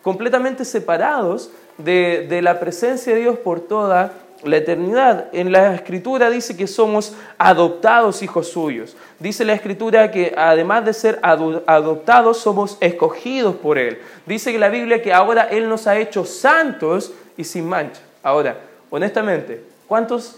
Completamente 0.02 0.64
separados 0.64 1.50
de, 1.78 2.26
de 2.28 2.42
la 2.42 2.59
presencia 2.59 3.14
de 3.14 3.21
Dios 3.21 3.38
por 3.38 3.61
toda 3.61 4.12
la 4.42 4.56
eternidad. 4.56 5.28
En 5.32 5.52
la 5.52 5.75
escritura 5.75 6.30
dice 6.30 6.56
que 6.56 6.66
somos 6.66 7.14
adoptados 7.38 8.23
hijos 8.23 8.49
suyos. 8.49 8.97
Dice 9.18 9.44
la 9.44 9.52
escritura 9.52 10.11
que 10.11 10.35
además 10.37 10.85
de 10.85 10.92
ser 10.92 11.18
adoptados 11.23 12.38
somos 12.38 12.78
escogidos 12.80 13.56
por 13.56 13.78
Él. 13.78 13.99
Dice 14.26 14.56
la 14.59 14.68
Biblia 14.68 15.02
que 15.02 15.12
ahora 15.12 15.44
Él 15.44 15.68
nos 15.68 15.87
ha 15.87 15.99
hecho 15.99 16.25
santos 16.25 17.12
y 17.37 17.44
sin 17.44 17.68
mancha. 17.68 18.00
Ahora, 18.23 18.59
honestamente, 18.90 19.64
¿cuántos 19.87 20.37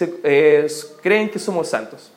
eh, 0.00 0.66
creen 1.02 1.30
que 1.30 1.38
somos 1.38 1.68
santos? 1.68 2.12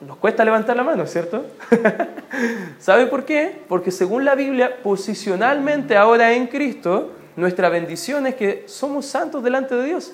Nos 0.00 0.16
cuesta 0.18 0.44
levantar 0.44 0.76
la 0.76 0.84
mano, 0.84 1.06
¿cierto? 1.06 1.44
¿Sabe 2.78 3.06
por 3.06 3.24
qué? 3.24 3.62
Porque 3.68 3.90
según 3.90 4.24
la 4.24 4.36
Biblia, 4.36 4.76
posicionalmente 4.82 5.96
ahora 5.96 6.32
en 6.32 6.46
Cristo, 6.46 7.10
nuestra 7.38 7.68
bendición 7.68 8.26
es 8.26 8.34
que 8.34 8.64
somos 8.66 9.06
santos 9.06 9.44
delante 9.44 9.76
de 9.76 9.84
Dios. 9.84 10.12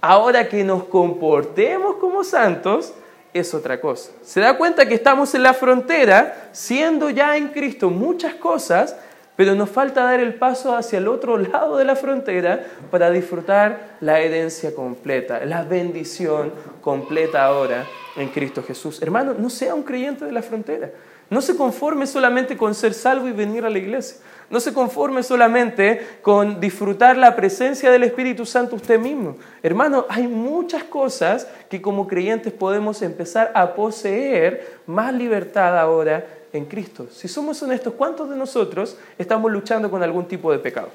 Ahora 0.00 0.48
que 0.48 0.64
nos 0.64 0.84
comportemos 0.84 1.96
como 1.96 2.24
santos 2.24 2.94
es 3.34 3.52
otra 3.52 3.78
cosa. 3.78 4.10
Se 4.22 4.40
da 4.40 4.56
cuenta 4.56 4.86
que 4.86 4.94
estamos 4.94 5.34
en 5.34 5.42
la 5.42 5.52
frontera, 5.52 6.48
siendo 6.52 7.10
ya 7.10 7.36
en 7.36 7.48
Cristo 7.48 7.90
muchas 7.90 8.34
cosas, 8.36 8.96
pero 9.36 9.54
nos 9.54 9.68
falta 9.68 10.02
dar 10.04 10.20
el 10.20 10.34
paso 10.36 10.74
hacia 10.74 10.98
el 10.98 11.08
otro 11.08 11.36
lado 11.36 11.76
de 11.76 11.84
la 11.84 11.94
frontera 11.94 12.64
para 12.90 13.10
disfrutar 13.10 13.96
la 14.00 14.20
herencia 14.20 14.74
completa, 14.74 15.44
la 15.44 15.64
bendición 15.64 16.54
completa 16.80 17.44
ahora 17.44 17.84
en 18.16 18.28
Cristo 18.28 18.62
Jesús. 18.62 19.02
Hermano, 19.02 19.34
no 19.38 19.50
sea 19.50 19.74
un 19.74 19.82
creyente 19.82 20.24
de 20.24 20.32
la 20.32 20.42
frontera. 20.42 20.90
No 21.28 21.42
se 21.42 21.54
conforme 21.54 22.06
solamente 22.06 22.56
con 22.56 22.74
ser 22.74 22.94
salvo 22.94 23.28
y 23.28 23.32
venir 23.32 23.66
a 23.66 23.70
la 23.70 23.78
iglesia. 23.78 24.18
No 24.52 24.60
se 24.60 24.74
conforme 24.74 25.22
solamente 25.22 26.18
con 26.20 26.60
disfrutar 26.60 27.16
la 27.16 27.34
presencia 27.34 27.90
del 27.90 28.02
Espíritu 28.02 28.44
Santo 28.44 28.76
usted 28.76 29.00
mismo. 29.00 29.38
Hermano, 29.62 30.04
hay 30.10 30.28
muchas 30.28 30.84
cosas 30.84 31.48
que 31.70 31.80
como 31.80 32.06
creyentes 32.06 32.52
podemos 32.52 33.00
empezar 33.00 33.50
a 33.54 33.72
poseer 33.72 34.80
más 34.86 35.14
libertad 35.14 35.78
ahora 35.78 36.26
en 36.52 36.66
Cristo. 36.66 37.06
Si 37.10 37.28
somos 37.28 37.62
honestos, 37.62 37.94
¿cuántos 37.94 38.28
de 38.28 38.36
nosotros 38.36 38.98
estamos 39.16 39.50
luchando 39.50 39.90
con 39.90 40.02
algún 40.02 40.28
tipo 40.28 40.52
de 40.52 40.58
pecado? 40.58 40.90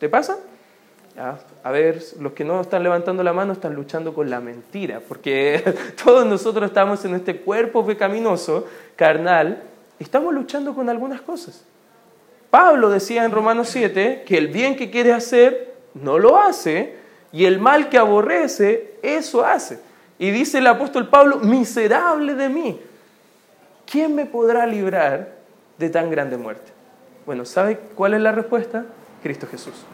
¿Te 0.00 0.08
pasa? 0.08 0.38
A 1.62 1.70
ver, 1.70 2.02
los 2.18 2.32
que 2.32 2.42
no 2.42 2.60
están 2.60 2.82
levantando 2.82 3.22
la 3.22 3.32
mano 3.32 3.52
están 3.52 3.76
luchando 3.76 4.12
con 4.12 4.28
la 4.28 4.40
mentira, 4.40 5.00
porque 5.06 5.62
todos 6.04 6.26
nosotros 6.26 6.66
estamos 6.66 7.04
en 7.04 7.14
este 7.14 7.42
cuerpo 7.42 7.86
pecaminoso, 7.86 8.66
carnal, 8.96 9.62
estamos 10.00 10.34
luchando 10.34 10.74
con 10.74 10.88
algunas 10.88 11.20
cosas. 11.20 11.64
Pablo 12.52 12.90
decía 12.90 13.24
en 13.24 13.30
Romanos 13.30 13.70
7 13.70 14.24
que 14.26 14.36
el 14.36 14.48
bien 14.48 14.76
que 14.76 14.90
quiere 14.90 15.14
hacer 15.14 15.74
no 15.94 16.18
lo 16.18 16.36
hace 16.36 16.96
y 17.32 17.46
el 17.46 17.58
mal 17.58 17.88
que 17.88 17.96
aborrece, 17.96 18.98
eso 19.02 19.42
hace. 19.42 19.80
Y 20.18 20.30
dice 20.32 20.58
el 20.58 20.66
apóstol 20.66 21.08
Pablo, 21.08 21.38
miserable 21.38 22.34
de 22.34 22.50
mí, 22.50 22.78
¿quién 23.90 24.14
me 24.14 24.26
podrá 24.26 24.66
librar 24.66 25.32
de 25.78 25.88
tan 25.88 26.10
grande 26.10 26.36
muerte? 26.36 26.72
Bueno, 27.24 27.46
¿sabe 27.46 27.78
cuál 27.94 28.12
es 28.12 28.20
la 28.20 28.32
respuesta? 28.32 28.84
Cristo 29.22 29.46
Jesús. 29.50 29.86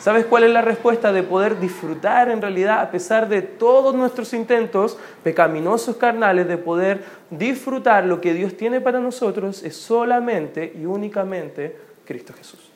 ¿Sabes 0.00 0.24
cuál 0.24 0.44
es 0.44 0.50
la 0.50 0.62
respuesta 0.62 1.12
de 1.12 1.22
poder 1.22 1.60
disfrutar 1.60 2.30
en 2.30 2.40
realidad, 2.40 2.80
a 2.80 2.90
pesar 2.90 3.28
de 3.28 3.42
todos 3.42 3.94
nuestros 3.94 4.32
intentos 4.32 4.96
pecaminosos 5.22 5.96
carnales, 5.96 6.48
de 6.48 6.56
poder 6.56 7.04
disfrutar 7.28 8.06
lo 8.06 8.18
que 8.18 8.32
Dios 8.32 8.56
tiene 8.56 8.80
para 8.80 8.98
nosotros? 8.98 9.62
Es 9.62 9.76
solamente 9.76 10.72
y 10.74 10.86
únicamente 10.86 11.76
Cristo 12.06 12.32
Jesús. 12.32 12.70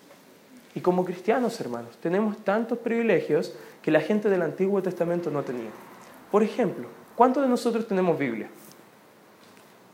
Y 0.75 0.81
como 0.81 1.02
cristianos, 1.07 1.59
hermanos, 1.62 1.97
tenemos 2.02 2.37
tantos 2.45 2.76
privilegios 2.76 3.54
que 3.81 3.90
la 3.90 4.02
gente 4.02 4.28
del 4.28 4.43
Antiguo 4.43 4.83
Testamento 4.83 5.31
no 5.31 5.43
tenía. 5.43 5.71
Por 6.31 6.43
ejemplo, 6.43 6.88
¿cuántos 7.16 7.43
de 7.43 7.49
nosotros 7.49 7.88
tenemos 7.88 8.19
Biblia? 8.19 8.49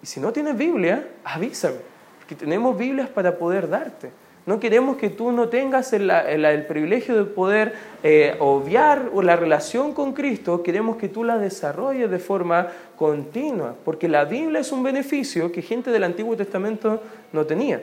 Y 0.02 0.06
si 0.06 0.18
no 0.18 0.32
tienes 0.32 0.58
Biblia, 0.58 1.06
avísame, 1.22 1.76
porque 2.18 2.34
tenemos 2.34 2.76
Biblias 2.76 3.08
para 3.08 3.38
poder 3.38 3.68
darte. 3.68 4.10
No 4.46 4.58
queremos 4.58 4.96
que 4.96 5.10
tú 5.10 5.32
no 5.32 5.48
tengas 5.48 5.92
el, 5.92 6.64
privilegio 6.66 7.16
de 7.16 7.24
poder 7.24 7.74
eh, 8.02 8.36
obviar 8.38 9.10
la 9.22 9.36
relación 9.36 9.92
con 9.92 10.12
Cristo, 10.12 10.62
queremos 10.62 10.96
que 10.96 11.08
tú 11.08 11.24
la 11.24 11.38
desarrolles 11.38 12.10
de 12.10 12.18
forma 12.18 12.68
continua, 12.96 13.74
porque 13.84 14.08
la 14.08 14.24
Biblia 14.24 14.60
es 14.60 14.72
un 14.72 14.82
beneficio 14.82 15.52
que 15.52 15.62
gente 15.62 15.90
del 15.90 16.04
Antiguo 16.04 16.36
Testamento 16.36 17.02
no 17.32 17.44
tenía. 17.44 17.82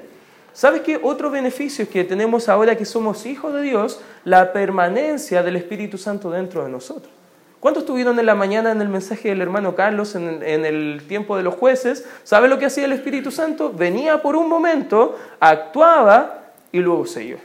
¿Sabes 0.52 0.82
qué? 0.82 1.00
Otro 1.02 1.30
beneficio 1.30 1.88
que 1.88 2.04
tenemos 2.04 2.50
ahora 2.50 2.76
que 2.76 2.86
somos 2.86 3.28
hijos 3.28 3.54
de 3.54 3.62
Dios, 3.62 4.02
la 4.26 4.52
permanencia 4.52 5.44
del 5.44 5.56
Espíritu 5.56 6.00
Santo 6.00 6.32
dentro 6.32 6.64
de 6.64 6.72
nosotros. 6.72 7.14
¿Cuántos 7.60 7.84
estuvieron 7.84 8.18
en 8.20 8.26
la 8.26 8.34
mañana 8.34 8.72
en 8.72 8.82
el 8.82 8.90
mensaje 8.90 9.30
del 9.30 9.42
hermano 9.42 9.76
Carlos 9.76 10.16
en, 10.16 10.42
en 10.42 10.66
el 10.66 11.04
tiempo 11.08 11.38
de 11.38 11.44
los 11.44 11.54
jueces? 11.54 12.06
¿Sabe 12.24 12.48
lo 12.48 12.58
que 12.58 12.66
hacía 12.66 12.86
el 12.86 12.94
Espíritu 12.94 13.30
Santo? 13.30 13.72
Venía 13.72 14.22
por 14.22 14.36
un 14.36 14.50
momento, 14.50 15.16
actuaba 15.40 16.47
y 16.78 16.84
luego 16.84 17.06
se 17.06 17.24
iba. 17.24 17.40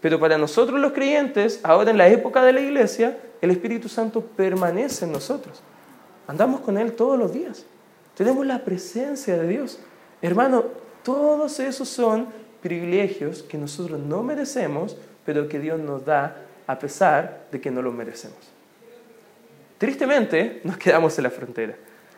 Pero 0.00 0.20
para 0.20 0.38
nosotros 0.38 0.78
los 0.80 0.92
creyentes, 0.92 1.60
ahora 1.64 1.90
en 1.90 1.98
la 1.98 2.08
época 2.08 2.44
de 2.44 2.52
la 2.52 2.60
iglesia, 2.60 3.18
el 3.40 3.50
Espíritu 3.50 3.88
Santo 3.88 4.20
permanece 4.20 5.04
en 5.04 5.12
nosotros. 5.12 5.60
Andamos 6.28 6.60
con 6.60 6.78
Él 6.78 6.92
todos 6.92 7.18
los 7.18 7.32
días. 7.32 7.64
Tenemos 8.16 8.46
la 8.46 8.64
presencia 8.64 9.36
de 9.36 9.48
Dios. 9.48 9.80
Hermano, 10.22 10.64
todos 11.02 11.58
esos 11.58 11.88
son 11.88 12.28
privilegios 12.62 13.42
que 13.42 13.58
nosotros 13.58 13.98
no 13.98 14.22
merecemos, 14.22 14.96
pero 15.24 15.48
que 15.48 15.58
Dios 15.58 15.80
nos 15.80 16.04
da 16.04 16.36
a 16.66 16.78
pesar 16.78 17.46
de 17.50 17.60
que 17.60 17.70
no 17.70 17.82
los 17.82 17.94
merecemos. 17.94 18.38
Tristemente, 19.78 20.60
nos 20.64 20.76
quedamos 20.78 21.18
en 21.18 21.24
la 21.24 21.30
frontera. 21.30 21.74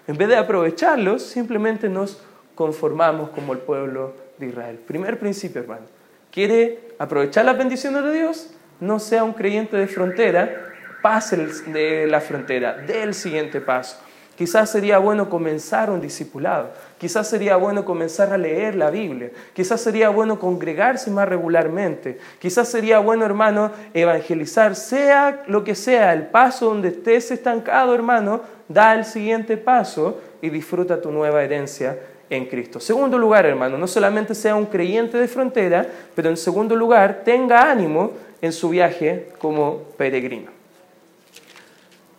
En 0.06 0.16
vez 0.16 0.28
de 0.28 0.36
aprovecharlos, 0.36 1.22
simplemente 1.22 1.88
nos 1.88 2.20
conformamos 2.54 3.30
como 3.30 3.52
el 3.52 3.58
pueblo 3.58 4.27
de 4.38 4.46
Israel. 4.46 4.78
Primer 4.86 5.18
principio, 5.18 5.60
hermano. 5.60 5.86
¿Quiere 6.30 6.80
aprovechar 6.98 7.44
las 7.44 7.58
bendiciones 7.58 8.04
de 8.04 8.12
Dios? 8.12 8.50
No 8.80 8.98
sea 8.98 9.24
un 9.24 9.32
creyente 9.32 9.76
de 9.76 9.88
frontera, 9.88 10.68
pase 11.02 11.36
de 11.36 12.06
la 12.06 12.20
frontera, 12.20 12.74
dé 12.74 13.02
el 13.02 13.14
siguiente 13.14 13.60
paso. 13.60 13.98
Quizás 14.36 14.70
sería 14.70 14.98
bueno 14.98 15.28
comenzar 15.28 15.90
un 15.90 16.00
discipulado, 16.00 16.70
quizás 16.96 17.28
sería 17.28 17.56
bueno 17.56 17.84
comenzar 17.84 18.32
a 18.32 18.38
leer 18.38 18.76
la 18.76 18.88
Biblia, 18.88 19.30
quizás 19.52 19.80
sería 19.80 20.10
bueno 20.10 20.38
congregarse 20.38 21.10
más 21.10 21.28
regularmente, 21.28 22.18
quizás 22.38 22.68
sería 22.68 23.00
bueno, 23.00 23.24
hermano, 23.24 23.72
evangelizar, 23.94 24.76
sea 24.76 25.42
lo 25.48 25.64
que 25.64 25.74
sea, 25.74 26.12
el 26.12 26.28
paso 26.28 26.66
donde 26.66 26.90
estés 26.90 27.32
estancado, 27.32 27.92
hermano, 27.96 28.42
da 28.68 28.94
el 28.94 29.04
siguiente 29.04 29.56
paso 29.56 30.20
y 30.40 30.50
disfruta 30.50 31.00
tu 31.00 31.10
nueva 31.10 31.42
herencia 31.42 31.98
en 32.30 32.46
Cristo. 32.46 32.80
Segundo 32.80 33.18
lugar, 33.18 33.46
hermano, 33.46 33.78
no 33.78 33.86
solamente 33.86 34.34
sea 34.34 34.54
un 34.54 34.66
creyente 34.66 35.16
de 35.16 35.28
frontera, 35.28 35.86
pero 36.14 36.28
en 36.28 36.36
segundo 36.36 36.76
lugar, 36.76 37.22
tenga 37.24 37.70
ánimo 37.70 38.12
en 38.40 38.52
su 38.52 38.68
viaje 38.68 39.30
como 39.38 39.82
peregrino. 39.96 40.50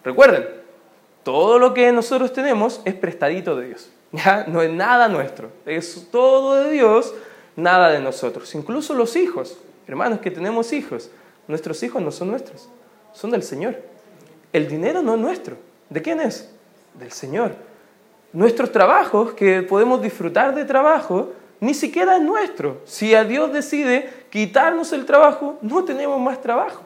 Recuerden, 0.03 0.47
todo 1.23 1.59
lo 1.59 1.73
que 1.73 1.91
nosotros 1.91 2.33
tenemos 2.33 2.81
es 2.85 2.93
prestadito 2.93 3.55
de 3.55 3.67
Dios. 3.67 3.91
No 4.47 4.61
es 4.61 4.71
nada 4.71 5.07
nuestro, 5.07 5.51
es 5.65 6.07
todo 6.11 6.55
de 6.55 6.71
Dios, 6.71 7.13
nada 7.55 7.91
de 7.91 7.99
nosotros. 7.99 8.55
Incluso 8.55 8.95
los 8.95 9.15
hijos, 9.15 9.57
hermanos 9.87 10.19
que 10.19 10.31
tenemos 10.31 10.73
hijos, 10.73 11.11
nuestros 11.47 11.81
hijos 11.83 12.01
no 12.01 12.11
son 12.11 12.29
nuestros, 12.29 12.69
son 13.13 13.29
del 13.31 13.43
Señor. 13.43 13.77
El 14.51 14.67
dinero 14.67 15.03
no 15.03 15.13
es 15.13 15.19
nuestro, 15.19 15.57
¿De 15.89 16.01
quién 16.01 16.19
es? 16.21 16.49
Del 16.93 17.11
Señor. 17.11 17.55
Nuestros 18.31 18.71
trabajos, 18.71 19.33
que 19.33 19.63
podemos 19.63 20.01
disfrutar 20.01 20.53
de 20.53 20.65
trabajo, 20.65 21.31
ni 21.59 21.73
siquiera 21.73 22.17
es 22.17 22.21
nuestro. 22.21 22.81
Si 22.85 23.15
a 23.15 23.23
Dios 23.23 23.51
decide 23.51 24.09
quitarnos 24.29 24.93
el 24.93 25.05
trabajo, 25.05 25.57
no 25.61 25.83
tenemos 25.83 26.19
más 26.21 26.41
trabajo. 26.41 26.83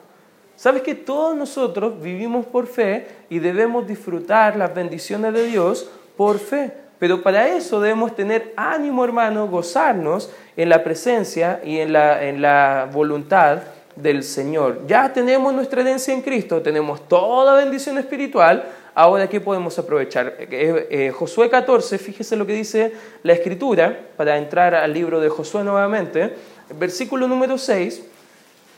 ¿Sabes 0.56 0.82
que 0.82 0.94
todos 0.94 1.36
nosotros 1.36 2.00
vivimos 2.00 2.46
por 2.46 2.66
fe 2.66 3.08
y 3.28 3.40
debemos 3.40 3.86
disfrutar 3.86 4.56
las 4.56 4.74
bendiciones 4.74 5.34
de 5.34 5.46
Dios 5.46 5.90
por 6.16 6.38
fe? 6.38 6.72
Pero 6.98 7.22
para 7.22 7.48
eso 7.48 7.80
debemos 7.80 8.14
tener 8.14 8.54
ánimo, 8.56 9.04
hermano, 9.04 9.48
gozarnos 9.48 10.30
en 10.56 10.68
la 10.68 10.82
presencia 10.82 11.60
y 11.64 11.78
en 11.78 11.92
la, 11.92 12.24
en 12.24 12.40
la 12.40 12.88
voluntad 12.92 13.58
del 13.96 14.22
Señor. 14.22 14.86
Ya 14.86 15.12
tenemos 15.12 15.52
nuestra 15.52 15.80
herencia 15.80 16.12
en 16.12 16.22
Cristo, 16.22 16.62
tenemos 16.62 17.08
toda 17.08 17.56
bendición 17.56 17.98
espiritual, 17.98 18.64
ahora 18.94 19.28
¿qué 19.28 19.40
podemos 19.40 19.78
aprovechar? 19.78 20.34
Eh, 20.38 20.86
eh, 20.90 21.10
Josué 21.10 21.48
14, 21.48 21.98
fíjese 21.98 22.36
lo 22.36 22.46
que 22.46 22.54
dice 22.54 22.92
la 23.22 23.32
Escritura, 23.32 23.98
para 24.16 24.36
entrar 24.36 24.74
al 24.74 24.92
libro 24.92 25.20
de 25.20 25.28
Josué 25.28 25.62
nuevamente, 25.64 26.34
versículo 26.78 27.28
número 27.28 27.56
6, 27.56 28.02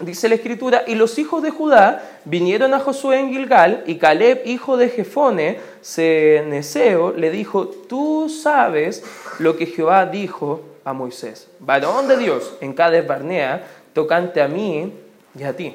dice 0.00 0.28
la 0.28 0.34
Escritura, 0.34 0.84
y 0.86 0.94
los 0.94 1.18
hijos 1.18 1.42
de 1.42 1.50
Judá 1.50 2.02
vinieron 2.24 2.74
a 2.74 2.80
Josué 2.80 3.18
en 3.18 3.30
Gilgal, 3.30 3.84
y 3.86 3.96
Caleb, 3.96 4.42
hijo 4.44 4.76
de 4.76 4.90
Jefone, 4.90 5.58
Ceneseo, 5.82 7.12
le 7.12 7.30
dijo, 7.30 7.68
tú 7.68 8.28
sabes 8.28 9.02
lo 9.38 9.56
que 9.56 9.66
Jehová 9.66 10.04
dijo 10.06 10.62
a 10.84 10.92
Moisés, 10.92 11.48
varón 11.58 12.06
de 12.06 12.18
Dios 12.18 12.54
en 12.60 12.74
Cades 12.74 13.06
Barnea, 13.06 13.66
tocante 13.92 14.42
a 14.42 14.48
mí 14.48 14.92
y 15.38 15.42
a 15.44 15.54
ti. 15.54 15.74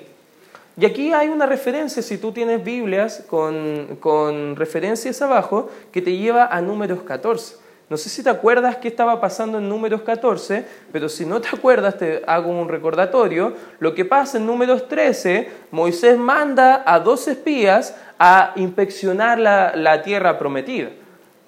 Y 0.78 0.86
aquí 0.86 1.14
hay 1.14 1.28
una 1.28 1.46
referencia, 1.46 2.02
si 2.02 2.18
tú 2.18 2.32
tienes 2.32 2.64
Biblias 2.64 3.24
con, 3.28 3.98
con 4.00 4.56
referencias 4.56 5.22
abajo, 5.22 5.70
que 5.92 6.02
te 6.02 6.16
lleva 6.16 6.46
a 6.46 6.62
números 6.62 7.04
14. 7.04 7.62
No 7.90 7.98
sé 7.98 8.08
si 8.08 8.24
te 8.24 8.30
acuerdas 8.30 8.78
qué 8.78 8.88
estaba 8.88 9.20
pasando 9.20 9.58
en 9.58 9.68
números 9.68 10.04
14, 10.04 10.66
pero 10.94 11.10
si 11.10 11.26
no 11.26 11.42
te 11.42 11.50
acuerdas, 11.50 11.98
te 11.98 12.22
hago 12.26 12.50
un 12.50 12.70
recordatorio. 12.70 13.54
Lo 13.80 13.94
que 13.94 14.06
pasa 14.06 14.38
en 14.38 14.46
números 14.46 14.88
13, 14.88 15.50
Moisés 15.72 16.18
manda 16.18 16.84
a 16.86 17.02
dos 17.02 17.28
espías 17.28 17.98
a 18.18 18.54
inspeccionar 18.56 19.40
la, 19.40 19.74
la 19.76 20.04
tierra 20.04 20.40
prometida. 20.40 20.90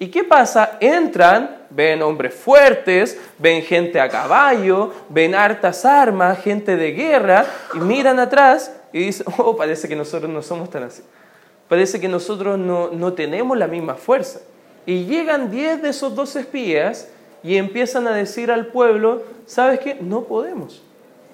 ¿Y 0.04 0.08
qué 0.08 0.22
pasa? 0.22 0.76
Entran, 0.80 1.64
ven 1.70 2.02
hombres 2.02 2.34
fuertes, 2.34 3.18
ven 3.38 3.62
gente 3.62 3.98
a 3.98 4.10
caballo, 4.10 4.92
ven 5.08 5.34
hartas 5.34 5.86
armas, 5.86 6.40
gente 6.40 6.76
de 6.76 6.92
guerra, 6.92 7.46
y 7.72 7.78
miran 7.78 8.18
atrás 8.18 8.70
y 8.92 8.98
dicen, 8.98 9.24
oh, 9.38 9.56
parece 9.56 9.88
que 9.88 9.96
nosotros 9.96 10.30
no 10.30 10.42
somos 10.42 10.68
tan 10.68 10.82
así. 10.82 11.02
Parece 11.70 11.98
que 12.02 12.08
nosotros 12.08 12.58
no, 12.58 12.90
no 12.90 13.14
tenemos 13.14 13.56
la 13.56 13.66
misma 13.66 13.94
fuerza. 13.94 14.40
Y 14.84 15.06
llegan 15.06 15.50
diez 15.50 15.80
de 15.80 15.88
esos 15.88 16.14
dos 16.14 16.36
espías 16.36 17.08
y 17.42 17.56
empiezan 17.56 18.06
a 18.06 18.12
decir 18.12 18.50
al 18.50 18.66
pueblo, 18.66 19.22
¿sabes 19.46 19.80
qué? 19.80 19.94
No 20.02 20.24
podemos. 20.24 20.82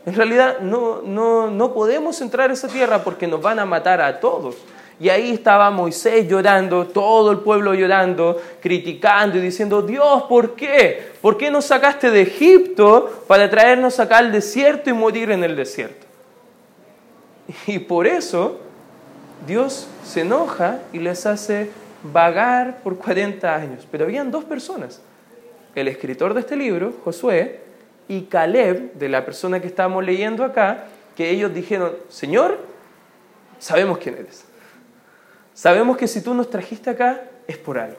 En 0.07 0.15
realidad 0.15 0.61
no, 0.61 1.03
no, 1.03 1.51
no 1.51 1.75
podemos 1.75 2.21
entrar 2.21 2.51
a 2.51 2.53
esa 2.53 2.69
tierra 2.69 3.03
porque 3.03 3.27
nos 3.27 3.43
van 3.43 3.59
a 3.59 3.67
matar 3.67 4.01
a 4.01 4.21
todos. 4.21 4.59
Y 5.01 5.09
ahí 5.09 5.33
estaba 5.33 5.71
Moisés 5.71 6.29
llorando, 6.29 6.87
todo 6.87 7.31
el 7.31 7.39
pueblo 7.39 7.73
llorando, 7.73 8.39
criticando 8.61 9.39
y 9.39 9.41
diciendo, 9.41 9.81
Dios, 9.81 10.25
¿por 10.25 10.55
qué? 10.55 11.13
¿Por 11.23 11.39
qué 11.39 11.51
nos 11.51 11.65
sacaste 11.65 12.11
de 12.11 12.21
Egipto 12.21 13.25
para 13.27 13.49
traernos 13.49 13.99
acá 13.99 14.19
al 14.19 14.31
desierto 14.31 14.91
y 14.91 14.93
morir 14.93 15.31
en 15.31 15.43
el 15.43 15.57
desierto? 15.57 16.07
Y 17.67 17.79
por 17.79 18.07
eso 18.07 18.61
Dios 19.47 19.89
se 20.05 20.21
enoja 20.21 20.81
y 20.93 20.99
les 20.99 21.25
hace 21.25 21.71
vagar 22.03 22.81
por 22.83 22.99
40 22.99 23.55
años. 23.55 23.89
Pero 23.91 24.05
habían 24.05 24.31
dos 24.31 24.45
personas, 24.45 25.01
el 25.75 25.89
escritor 25.89 26.35
de 26.35 26.41
este 26.41 26.57
libro, 26.57 26.93
Josué, 27.05 27.61
y 28.07 28.23
Caleb, 28.23 28.93
de 28.95 29.09
la 29.09 29.25
persona 29.25 29.61
que 29.61 29.67
estábamos 29.67 30.05
leyendo 30.05 30.45
acá, 30.45 30.85
que 31.17 31.31
ellos 31.31 31.55
dijeron, 31.55 31.93
Señor, 32.11 32.59
sabemos 33.59 33.97
quién 33.99 34.17
eres. 34.17 34.50
Sabemos 35.55 35.97
que 35.97 36.09
si 36.09 36.23
tú 36.23 36.35
nos 36.35 36.49
trajiste 36.49 36.91
acá 36.91 37.23
es 37.47 37.59
por 37.59 37.79
algo. 37.79 37.99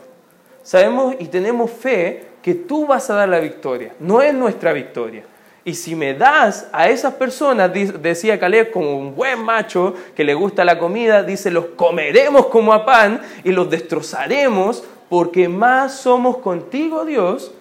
Sabemos 0.64 1.16
y 1.20 1.26
tenemos 1.26 1.72
fe 1.72 2.26
que 2.42 2.54
tú 2.54 2.86
vas 2.86 3.10
a 3.10 3.16
dar 3.16 3.30
la 3.30 3.40
victoria, 3.40 3.94
no 4.00 4.22
es 4.22 4.34
nuestra 4.34 4.74
victoria. 4.74 5.24
Y 5.64 5.76
si 5.76 5.96
me 5.96 6.16
das 6.16 6.68
a 6.72 6.90
esas 6.90 7.14
personas, 7.14 7.72
decía 8.02 8.40
Caleb, 8.40 8.72
como 8.72 8.98
un 8.98 9.16
buen 9.16 9.44
macho 9.44 9.94
que 10.16 10.24
le 10.24 10.34
gusta 10.34 10.66
la 10.66 10.80
comida, 10.80 11.22
dice, 11.22 11.52
los 11.52 11.66
comeremos 11.76 12.48
como 12.48 12.74
a 12.74 12.84
pan 12.84 13.22
y 13.44 13.52
los 13.52 13.70
destrozaremos 13.70 14.84
porque 15.08 15.48
más 15.48 15.94
somos 16.00 16.38
contigo, 16.38 17.06
Dios, 17.06 17.54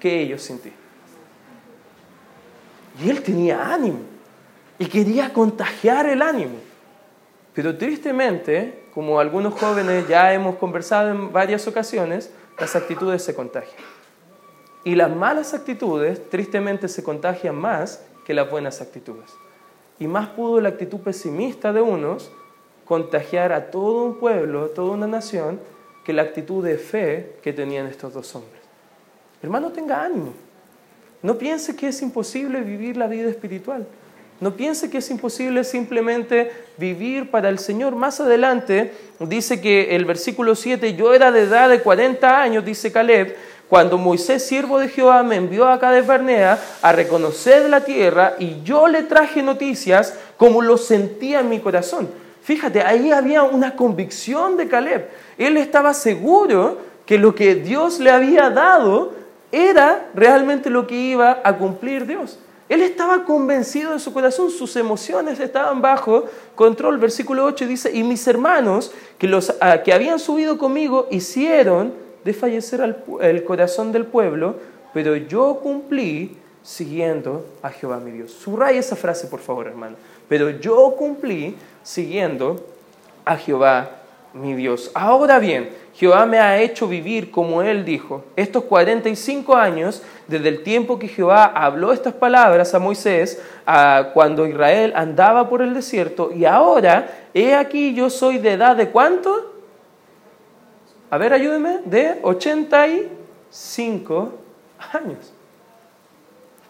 que 0.00 0.20
ellos 0.20 0.42
sin 0.42 0.58
ti. 0.58 0.72
Y 3.04 3.10
él 3.10 3.22
tenía 3.22 3.72
ánimo 3.72 4.00
y 4.78 4.86
quería 4.86 5.32
contagiar 5.32 6.06
el 6.06 6.22
ánimo. 6.22 6.56
Pero 7.54 7.76
tristemente, 7.76 8.77
como 8.98 9.20
algunos 9.20 9.54
jóvenes 9.54 10.08
ya 10.08 10.34
hemos 10.34 10.56
conversado 10.56 11.10
en 11.10 11.32
varias 11.32 11.68
ocasiones, 11.68 12.32
las 12.58 12.74
actitudes 12.74 13.22
se 13.22 13.32
contagian. 13.32 13.80
Y 14.82 14.96
las 14.96 15.08
malas 15.08 15.54
actitudes 15.54 16.28
tristemente 16.30 16.88
se 16.88 17.04
contagian 17.04 17.54
más 17.54 18.02
que 18.26 18.34
las 18.34 18.50
buenas 18.50 18.80
actitudes. 18.80 19.30
Y 20.00 20.08
más 20.08 20.30
pudo 20.30 20.60
la 20.60 20.70
actitud 20.70 20.98
pesimista 20.98 21.72
de 21.72 21.80
unos 21.80 22.32
contagiar 22.86 23.52
a 23.52 23.70
todo 23.70 24.02
un 24.02 24.18
pueblo, 24.18 24.64
a 24.64 24.74
toda 24.74 24.96
una 24.96 25.06
nación, 25.06 25.60
que 26.04 26.12
la 26.12 26.22
actitud 26.22 26.64
de 26.64 26.76
fe 26.76 27.36
que 27.40 27.52
tenían 27.52 27.86
estos 27.86 28.12
dos 28.12 28.34
hombres. 28.34 28.60
Hermano, 29.40 29.70
tenga 29.70 30.02
ánimo. 30.02 30.32
No 31.22 31.38
piense 31.38 31.76
que 31.76 31.86
es 31.86 32.02
imposible 32.02 32.62
vivir 32.62 32.96
la 32.96 33.06
vida 33.06 33.30
espiritual. 33.30 33.86
No 34.40 34.52
piense 34.52 34.88
que 34.88 34.98
es 34.98 35.10
imposible 35.10 35.64
simplemente 35.64 36.52
vivir 36.76 37.30
para 37.30 37.48
el 37.48 37.58
Señor. 37.58 37.96
Más 37.96 38.20
adelante 38.20 38.92
dice 39.18 39.60
que 39.60 39.96
el 39.96 40.04
versículo 40.04 40.54
7, 40.54 40.94
yo 40.94 41.12
era 41.12 41.32
de 41.32 41.42
edad 41.42 41.68
de 41.68 41.80
40 41.80 42.40
años, 42.40 42.64
dice 42.64 42.92
Caleb, 42.92 43.34
cuando 43.68 43.98
Moisés, 43.98 44.46
siervo 44.46 44.78
de 44.78 44.88
Jehová, 44.88 45.22
me 45.22 45.36
envió 45.36 45.68
acá 45.68 45.90
de 45.90 46.02
Barnea 46.02 46.58
a 46.80 46.92
reconocer 46.92 47.68
la 47.68 47.84
tierra 47.84 48.34
y 48.38 48.62
yo 48.62 48.86
le 48.86 49.02
traje 49.02 49.42
noticias 49.42 50.14
como 50.36 50.62
lo 50.62 50.78
sentía 50.78 51.40
en 51.40 51.48
mi 51.48 51.58
corazón. 51.58 52.08
Fíjate, 52.42 52.80
ahí 52.80 53.10
había 53.10 53.42
una 53.42 53.76
convicción 53.76 54.56
de 54.56 54.68
Caleb. 54.68 55.08
Él 55.36 55.56
estaba 55.56 55.92
seguro 55.92 56.78
que 57.04 57.18
lo 57.18 57.34
que 57.34 57.56
Dios 57.56 57.98
le 57.98 58.10
había 58.10 58.48
dado 58.48 59.12
era 59.52 60.08
realmente 60.14 60.70
lo 60.70 60.86
que 60.86 60.94
iba 60.94 61.40
a 61.42 61.56
cumplir 61.56 62.06
Dios. 62.06 62.38
Él 62.68 62.82
estaba 62.82 63.24
convencido 63.24 63.92
en 63.92 64.00
su 64.00 64.12
corazón, 64.12 64.50
sus 64.50 64.76
emociones 64.76 65.40
estaban 65.40 65.80
bajo 65.80 66.26
control. 66.54 66.98
Versículo 66.98 67.44
8 67.44 67.66
dice, 67.66 67.96
y 67.96 68.02
mis 68.02 68.26
hermanos 68.26 68.92
que, 69.16 69.26
los, 69.26 69.54
ah, 69.60 69.82
que 69.82 69.92
habían 69.92 70.18
subido 70.18 70.58
conmigo 70.58 71.06
hicieron 71.10 71.94
de 72.24 72.34
fallecer 72.34 72.96
el 73.20 73.44
corazón 73.44 73.92
del 73.92 74.04
pueblo, 74.04 74.56
pero 74.92 75.16
yo 75.16 75.60
cumplí 75.62 76.36
siguiendo 76.62 77.46
a 77.62 77.70
Jehová 77.70 77.98
mi 77.98 78.10
Dios. 78.10 78.32
Subraya 78.32 78.78
esa 78.78 78.96
frase, 78.96 79.26
por 79.28 79.40
favor, 79.40 79.66
hermano. 79.66 79.96
Pero 80.28 80.50
yo 80.50 80.94
cumplí 80.98 81.56
siguiendo 81.82 82.66
a 83.24 83.36
Jehová 83.36 84.02
mi 84.32 84.54
Dios. 84.54 84.90
Ahora 84.94 85.38
bien, 85.38 85.70
Jehová 85.94 86.26
me 86.26 86.38
ha 86.38 86.60
hecho 86.60 86.86
vivir 86.86 87.30
como 87.30 87.62
Él 87.62 87.84
dijo. 87.84 88.24
Estos 88.36 88.64
45 88.64 89.56
años, 89.56 90.02
desde 90.26 90.48
el 90.48 90.62
tiempo 90.62 90.98
que 90.98 91.08
Jehová 91.08 91.46
habló 91.46 91.92
estas 91.92 92.14
palabras 92.14 92.74
a 92.74 92.78
Moisés, 92.78 93.42
a 93.66 94.10
cuando 94.14 94.46
Israel 94.46 94.92
andaba 94.94 95.48
por 95.48 95.62
el 95.62 95.74
desierto, 95.74 96.30
y 96.32 96.44
ahora, 96.44 97.08
he 97.34 97.54
aquí 97.54 97.94
yo 97.94 98.10
soy 98.10 98.38
de 98.38 98.52
edad 98.52 98.76
de 98.76 98.90
cuánto? 98.90 99.58
a 101.10 101.18
ver, 101.18 101.32
ayúdeme, 101.32 101.80
de 101.84 102.18
85 102.22 104.32
años. 104.92 105.32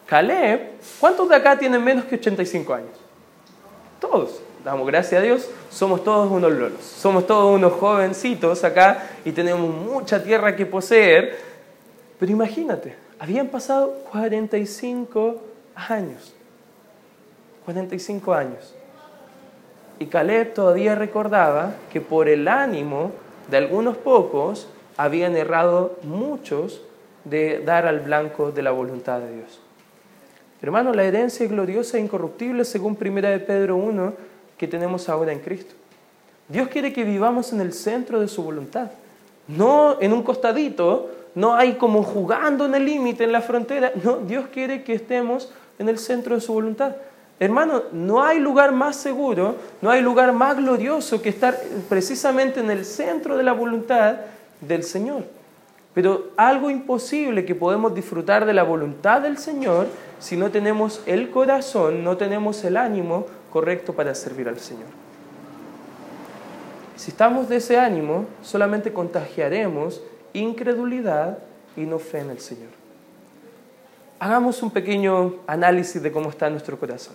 Caleb, 0.07 0.81
¿cuántos 1.01 1.29
de 1.29 1.37
acá 1.37 1.59
tienen 1.59 1.83
menos 1.83 2.05
que 2.05 2.15
85 2.15 2.75
años? 2.75 2.97
Todos. 4.01 4.41
Damos 4.65 4.87
gracias 4.87 5.21
a 5.21 5.25
Dios, 5.25 5.51
somos 5.71 6.03
todos 6.03 6.31
unos 6.31 6.53
lolos, 6.53 6.83
somos 6.83 7.27
todos 7.27 7.55
unos 7.55 7.73
jovencitos 7.75 8.65
acá 8.65 9.09
y 9.25 9.33
tenemos 9.33 9.73
mucha 9.73 10.23
tierra 10.23 10.57
que 10.57 10.67
poseer. 10.67 11.39
Pero 12.19 12.33
imagínate, 12.33 12.97
habían 13.19 13.49
pasado 13.49 13.95
45 14.11 15.43
años. 15.75 16.35
45 17.65 18.35
años. 18.35 18.75
Y 20.01 20.07
Caleb 20.07 20.55
todavía 20.55 20.95
recordaba 20.95 21.75
que 21.93 22.01
por 22.01 22.29
el 22.29 22.49
ánimo 22.49 23.13
de 23.51 23.59
algunos 23.59 23.97
pocos 23.97 24.69
habían 24.97 25.37
errado 25.37 25.97
muchos 26.03 26.83
de 27.25 27.61
dar 27.61 27.87
al 27.87 28.01
blanco 28.01 28.51
de 28.53 28.63
la 28.63 28.71
voluntad 28.71 29.21
de 29.21 29.35
Dios. 29.35 29.61
Hermano, 30.61 30.93
la 30.93 31.05
herencia 31.05 31.47
gloriosa 31.47 31.99
e 31.99 32.01
incorruptible 32.01 32.65
según 32.65 32.99
1 33.01 33.21
de 33.29 33.39
Pedro 33.39 33.77
1 33.77 34.28
que 34.59 34.69
tenemos 34.69 35.09
ahora 35.09 35.33
en 35.33 35.39
Cristo. 35.39 35.75
Dios 36.49 36.69
quiere 36.69 36.93
que 36.93 37.05
vivamos 37.05 37.53
en 37.53 37.61
el 37.61 37.73
centro 37.73 38.21
de 38.21 38.29
su 38.29 38.43
voluntad, 38.43 38.91
no 39.47 40.01
en 40.01 40.13
un 40.13 40.23
costadito, 40.23 41.11
no 41.35 41.55
hay 41.55 41.75
como 41.75 42.03
jugando 42.03 42.67
en 42.67 42.75
el 42.75 42.85
límite, 42.85 43.25
en 43.25 43.33
la 43.33 43.41
frontera. 43.41 43.93
No, 44.03 44.17
Dios 44.17 44.47
quiere 44.53 44.83
que 44.83 44.95
estemos 44.95 45.53
en 45.79 45.89
el 45.89 45.99
centro 45.99 46.35
de 46.35 46.41
su 46.41 46.53
voluntad. 46.53 46.97
Hermano, 47.39 47.85
no 47.93 48.25
hay 48.25 48.41
lugar 48.41 48.73
más 48.73 48.97
seguro, 48.97 49.55
no 49.81 49.91
hay 49.91 50.03
lugar 50.03 50.33
más 50.33 50.57
glorioso 50.57 51.23
que 51.23 51.29
estar 51.29 51.57
precisamente 51.89 52.61
en 52.61 52.71
el 52.71 52.85
centro 52.85 53.37
de 53.37 53.45
la 53.45 53.53
voluntad 53.53 54.17
del 54.61 54.83
Señor. 54.83 55.23
Pero 55.95 56.31
algo 56.37 56.71
imposible 56.71 57.45
que 57.45 57.55
podemos 57.55 57.95
disfrutar 57.95 58.45
de 58.45 58.55
la 58.55 58.65
voluntad 58.65 59.21
del 59.21 59.39
Señor 59.39 59.87
si 60.19 60.37
no 60.37 60.51
tenemos 60.51 61.01
el 61.07 61.31
corazón, 61.31 62.03
no 62.03 62.17
tenemos 62.17 62.65
el 62.65 62.77
ánimo 62.77 63.27
correcto 63.51 63.93
para 63.93 64.15
servir 64.15 64.49
al 64.49 64.59
Señor. 64.59 64.89
Si 66.97 67.11
estamos 67.11 67.49
de 67.49 67.57
ese 67.57 67.79
ánimo, 67.79 68.27
solamente 68.43 68.93
contagiaremos 68.93 70.03
incredulidad 70.33 71.39
y 71.77 71.83
no 71.83 71.99
fe 71.99 72.21
en 72.21 72.31
el 72.31 72.41
Señor. 72.41 72.71
Hagamos 74.19 74.63
un 74.63 74.73
pequeño 74.73 75.37
análisis 75.47 76.03
de 76.03 76.11
cómo 76.11 76.31
está 76.31 76.51
nuestro 76.51 76.79
corazón. 76.79 77.15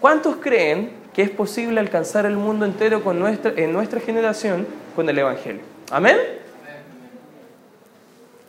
¿Cuántos 0.00 0.36
creen 0.36 0.90
que 1.14 1.22
es 1.22 1.30
posible 1.30 1.80
alcanzar 1.80 2.26
el 2.26 2.36
mundo 2.36 2.66
entero 2.66 3.02
con 3.02 3.18
nuestra, 3.18 3.52
en 3.56 3.72
nuestra 3.72 4.00
generación 4.00 4.66
con 4.94 5.08
el 5.08 5.18
Evangelio? 5.18 5.62
¿Amén? 5.90 6.18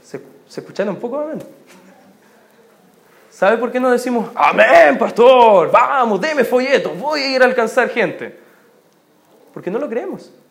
¿Se, 0.04 0.22
¿Se 0.50 0.60
escucharon 0.60 0.96
un 0.96 1.00
poco? 1.00 1.20
Amén. 1.20 1.40
¿Sabe 3.38 3.58
por 3.58 3.72
qué 3.72 3.80
no 3.80 3.92
decimos, 3.92 4.32
amén, 4.34 4.98
pastor, 4.98 5.70
vamos, 5.70 6.20
deme 6.20 6.44
folleto, 6.44 6.96
voy 6.96 7.22
a 7.22 7.36
ir 7.36 7.44
a 7.44 7.46
alcanzar 7.46 7.88
gente? 7.88 8.36
Porque 9.54 9.70
no 9.70 9.78
lo 9.78 9.88
creemos. 9.88 10.34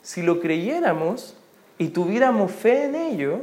Si 0.00 0.22
lo 0.22 0.40
creyéramos 0.40 1.36
y 1.76 1.88
tuviéramos 1.88 2.52
fe 2.52 2.84
en 2.84 2.94
ello, 2.94 3.42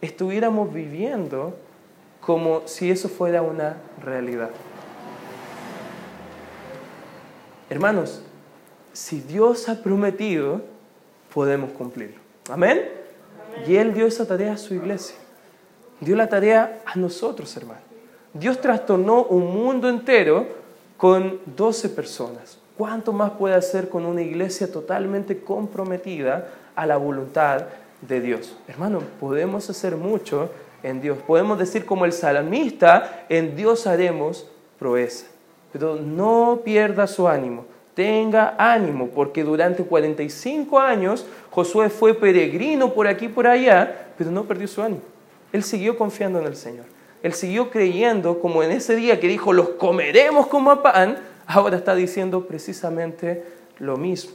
estuviéramos 0.00 0.72
viviendo 0.72 1.56
como 2.20 2.68
si 2.68 2.92
eso 2.92 3.08
fuera 3.08 3.42
una 3.42 3.78
realidad. 4.00 4.50
Hermanos, 7.70 8.22
si 8.92 9.20
Dios 9.20 9.68
ha 9.68 9.82
prometido, 9.82 10.60
podemos 11.34 11.72
cumplirlo. 11.72 12.20
¿Amén? 12.48 12.88
Y 13.66 13.74
Él 13.74 13.94
dio 13.94 14.06
esa 14.06 14.28
tarea 14.28 14.52
a 14.52 14.58
su 14.58 14.74
iglesia. 14.74 15.16
Dio 16.02 16.16
la 16.16 16.28
tarea 16.28 16.82
a 16.84 16.98
nosotros, 16.98 17.56
hermanos. 17.56 17.84
Dios 18.34 18.60
trastornó 18.60 19.22
un 19.22 19.54
mundo 19.54 19.88
entero 19.88 20.48
con 20.96 21.38
12 21.54 21.90
personas. 21.90 22.58
¿Cuánto 22.76 23.12
más 23.12 23.30
puede 23.30 23.54
hacer 23.54 23.88
con 23.88 24.04
una 24.04 24.20
iglesia 24.20 24.72
totalmente 24.72 25.44
comprometida 25.44 26.48
a 26.74 26.86
la 26.86 26.96
voluntad 26.96 27.66
de 28.00 28.20
Dios? 28.20 28.56
Hermano, 28.66 29.00
podemos 29.20 29.70
hacer 29.70 29.96
mucho 29.96 30.50
en 30.82 31.00
Dios. 31.00 31.18
Podemos 31.24 31.56
decir 31.56 31.86
como 31.86 32.04
el 32.04 32.12
salmista, 32.12 33.24
en 33.28 33.54
Dios 33.54 33.86
haremos 33.86 34.48
proeza. 34.80 35.26
Pero 35.72 35.94
no 35.94 36.62
pierda 36.64 37.06
su 37.06 37.28
ánimo, 37.28 37.64
tenga 37.94 38.56
ánimo, 38.58 39.06
porque 39.06 39.44
durante 39.44 39.84
45 39.84 40.80
años 40.80 41.24
Josué 41.52 41.90
fue 41.90 42.12
peregrino 42.12 42.92
por 42.92 43.06
aquí 43.06 43.26
y 43.26 43.28
por 43.28 43.46
allá, 43.46 44.08
pero 44.18 44.32
no 44.32 44.42
perdió 44.42 44.66
su 44.66 44.82
ánimo. 44.82 45.11
Él 45.52 45.62
siguió 45.62 45.96
confiando 45.96 46.38
en 46.38 46.46
el 46.46 46.56
Señor. 46.56 46.86
Él 47.22 47.34
siguió 47.34 47.70
creyendo, 47.70 48.40
como 48.40 48.62
en 48.62 48.72
ese 48.72 48.96
día 48.96 49.20
que 49.20 49.28
dijo, 49.28 49.52
los 49.52 49.70
comeremos 49.70 50.48
como 50.48 50.70
a 50.70 50.82
pan, 50.82 51.18
ahora 51.46 51.76
está 51.76 51.94
diciendo 51.94 52.46
precisamente 52.46 53.44
lo 53.78 53.96
mismo. 53.96 54.32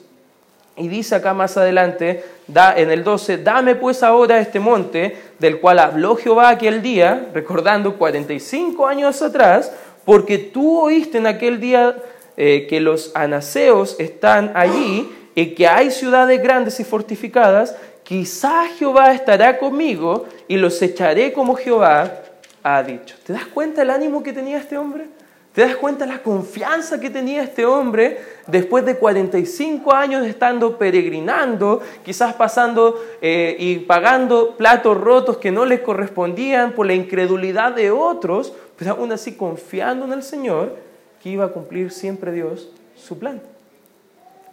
Y 0.77 0.87
dice 0.87 1.15
acá 1.15 1.33
más 1.33 1.57
adelante, 1.57 2.23
da, 2.47 2.77
en 2.77 2.91
el 2.91 3.03
12, 3.03 3.39
dame 3.39 3.75
pues 3.75 4.03
ahora 4.03 4.39
este 4.39 4.59
monte 4.59 5.17
del 5.39 5.59
cual 5.59 5.79
habló 5.79 6.15
Jehová 6.15 6.49
aquel 6.49 6.83
día, 6.83 7.29
recordando 7.33 7.97
45 7.97 8.85
años 8.85 9.21
atrás, 9.23 9.73
porque 10.05 10.37
tú 10.37 10.79
oíste 10.79 11.17
en 11.17 11.25
aquel 11.25 11.59
día 11.59 11.97
eh, 12.37 12.67
que 12.69 12.79
los 12.79 13.11
anaseos 13.15 13.95
están 13.99 14.51
allí 14.53 15.11
y 15.33 15.55
que 15.55 15.67
hay 15.67 15.89
ciudades 15.89 16.41
grandes 16.41 16.79
y 16.79 16.83
fortificadas, 16.83 17.75
quizá 18.07 18.67
Jehová 18.69 19.13
estará 19.13 19.57
conmigo 19.57 20.27
y 20.47 20.55
los 20.55 20.81
echaré 20.81 21.33
como 21.33 21.55
Jehová 21.55 22.21
ha 22.63 22.81
dicho. 22.81 23.17
¿Te 23.25 23.33
das 23.33 23.45
cuenta 23.47 23.81
el 23.81 23.89
ánimo 23.89 24.23
que 24.23 24.31
tenía 24.31 24.59
este 24.59 24.77
hombre? 24.77 25.07
¿Te 25.51 25.61
das 25.63 25.75
cuenta 25.75 26.05
la 26.05 26.23
confianza 26.23 27.01
que 27.01 27.09
tenía 27.09 27.43
este 27.43 27.65
hombre 27.65 28.21
después 28.45 28.85
de 28.85 28.95
45 28.95 29.93
años 29.93 30.25
estando 30.25 30.77
peregrinando, 30.77 31.81
quizás 32.05 32.33
pasando 32.35 33.03
eh, 33.21 33.57
y 33.59 33.79
pagando 33.79 34.55
platos 34.55 34.95
rotos 34.97 35.37
que 35.37 35.51
no 35.51 35.65
le 35.65 35.81
correspondían 35.81 36.71
por 36.71 36.85
la 36.85 36.93
incredulidad 36.93 37.73
de 37.73 37.91
otros, 37.91 38.53
pero 38.77 38.91
aún 38.91 39.11
así 39.11 39.35
confiando 39.35 40.05
en 40.05 40.13
el 40.13 40.23
Señor 40.23 40.77
que 41.21 41.29
iba 41.29 41.43
a 41.43 41.49
cumplir 41.49 41.91
siempre 41.91 42.31
Dios 42.31 42.69
su 42.95 43.19
plan? 43.19 43.41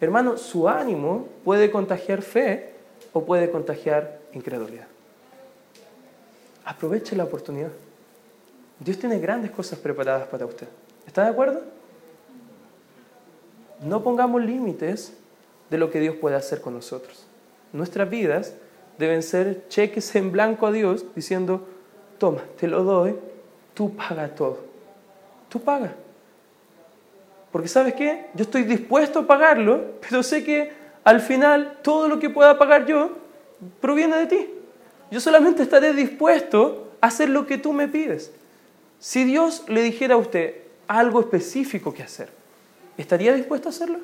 Hermano, 0.01 0.38
su 0.38 0.69
ánimo 0.69 1.29
puede 1.45 1.71
contagiar 1.71 2.23
fe 2.23 2.74
o 3.14 3.24
puede 3.24 3.50
contagiar 3.50 4.18
incredulidad. 4.35 4.87
Aproveche 6.64 7.16
la 7.16 7.24
oportunidad. 7.24 7.70
Dios 8.81 8.98
tiene 8.98 9.18
grandes 9.18 9.50
cosas 9.53 9.79
preparadas 9.79 10.27
para 10.29 10.44
usted. 10.44 10.66
¿Está 11.07 11.22
de 11.22 11.31
acuerdo? 11.31 11.62
No 13.81 14.03
pongamos 14.03 14.42
límites 14.42 15.14
de 15.70 15.79
lo 15.79 15.90
que 15.90 16.00
Dios 16.00 16.16
puede 16.16 16.37
hacer 16.37 16.61
con 16.61 16.74
nosotros. 16.74 17.24
Nuestras 17.72 18.11
vidas 18.11 18.55
deben 18.98 19.22
ser 19.22 19.68
cheques 19.68 20.14
en 20.16 20.33
blanco 20.33 20.66
a 20.66 20.72
Dios 20.72 21.05
diciendo, 21.14 21.66
toma, 22.18 22.42
te 22.59 22.66
lo 22.66 22.83
doy, 22.83 23.14
tú 23.74 23.94
paga 23.94 24.29
todo. 24.35 24.59
Tú 25.48 25.61
paga. 25.61 25.94
Porque 27.53 27.68
sabes 27.68 27.94
qué? 27.94 28.27
Yo 28.35 28.42
estoy 28.42 28.64
dispuesto 28.64 29.20
a 29.20 29.27
pagarlo, 29.27 29.92
pero 30.00 30.24
sé 30.24 30.42
que 30.42 30.84
al 31.05 31.21
final 31.21 31.79
todo 31.83 32.09
lo 32.09 32.19
que 32.19 32.31
pueda 32.31 32.59
pagar 32.59 32.87
yo 32.87 33.12
proviene 33.81 34.17
de 34.17 34.27
ti. 34.27 34.51
Yo 35.11 35.21
solamente 35.21 35.62
estaré 35.62 35.93
dispuesto 35.93 36.93
a 37.01 37.09
hacer 37.09 37.29
lo 37.29 37.47
que 37.47 37.59
tú 37.59 37.73
me 37.73 37.88
pides. 37.88 38.33
Si 38.99 39.25
Dios 39.25 39.64
le 39.69 39.83
dijera 39.83 40.14
a 40.14 40.19
usted, 40.19 40.62
algo 40.88 41.21
específico 41.21 41.93
que 41.93 42.03
hacer. 42.03 42.31
¿Estaría 42.97 43.35
dispuesto 43.35 43.69
a 43.69 43.71
hacerlo? 43.71 43.99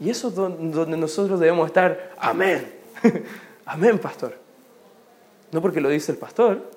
Y 0.00 0.10
eso 0.10 0.28
es 0.28 0.34
donde 0.36 0.96
nosotros 0.96 1.40
debemos 1.40 1.66
estar. 1.66 2.12
Amén. 2.18 2.72
Amén, 3.66 3.98
pastor. 3.98 4.36
No 5.50 5.60
porque 5.60 5.80
lo 5.80 5.88
dice 5.88 6.12
el 6.12 6.18
pastor, 6.18 6.70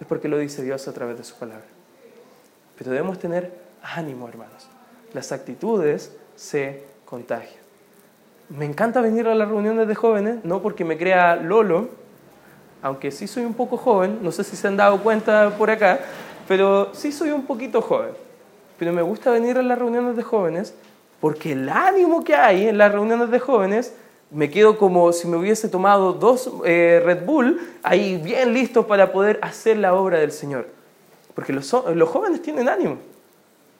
es 0.00 0.06
porque 0.06 0.28
lo 0.28 0.38
dice 0.38 0.62
Dios 0.62 0.88
a 0.88 0.92
través 0.92 1.18
de 1.18 1.24
su 1.24 1.36
palabra. 1.36 1.66
Pero 2.76 2.90
debemos 2.90 3.18
tener 3.18 3.52
ánimo, 3.82 4.28
hermanos. 4.28 4.66
Las 5.12 5.30
actitudes 5.30 6.12
se 6.36 6.84
contagian. 7.04 7.62
Me 8.48 8.64
encanta 8.64 9.00
venir 9.00 9.26
a 9.26 9.34
las 9.34 9.48
reuniones 9.48 9.88
de 9.88 9.94
jóvenes, 9.94 10.44
no 10.44 10.60
porque 10.62 10.84
me 10.84 10.98
crea 10.98 11.36
Lolo, 11.36 11.88
aunque 12.82 13.10
sí 13.10 13.26
soy 13.26 13.44
un 13.44 13.54
poco 13.54 13.76
joven, 13.76 14.18
no 14.22 14.30
sé 14.30 14.44
si 14.44 14.56
se 14.56 14.68
han 14.68 14.76
dado 14.76 15.02
cuenta 15.02 15.56
por 15.56 15.70
acá, 15.70 16.00
pero 16.46 16.94
sí 16.94 17.12
soy 17.12 17.30
un 17.30 17.46
poquito 17.46 17.80
joven. 17.80 18.10
Pero 18.78 18.92
me 18.92 19.02
gusta 19.02 19.30
venir 19.30 19.56
a 19.56 19.62
las 19.62 19.78
reuniones 19.78 20.16
de 20.16 20.22
jóvenes 20.22 20.74
porque 21.24 21.52
el 21.52 21.70
ánimo 21.70 22.22
que 22.22 22.34
hay 22.34 22.68
en 22.68 22.76
las 22.76 22.92
reuniones 22.92 23.30
de 23.30 23.38
jóvenes, 23.38 23.94
me 24.30 24.50
quedo 24.50 24.76
como 24.76 25.10
si 25.14 25.26
me 25.26 25.38
hubiese 25.38 25.68
tomado 25.70 26.12
dos 26.12 26.50
eh, 26.66 27.00
Red 27.02 27.24
Bull 27.24 27.60
ahí 27.82 28.18
bien 28.18 28.52
listos 28.52 28.84
para 28.84 29.10
poder 29.10 29.38
hacer 29.40 29.78
la 29.78 29.94
obra 29.94 30.18
del 30.18 30.32
Señor. 30.32 30.68
Porque 31.34 31.54
los, 31.54 31.72
los 31.94 32.08
jóvenes 32.10 32.42
tienen 32.42 32.68
ánimo. 32.68 32.98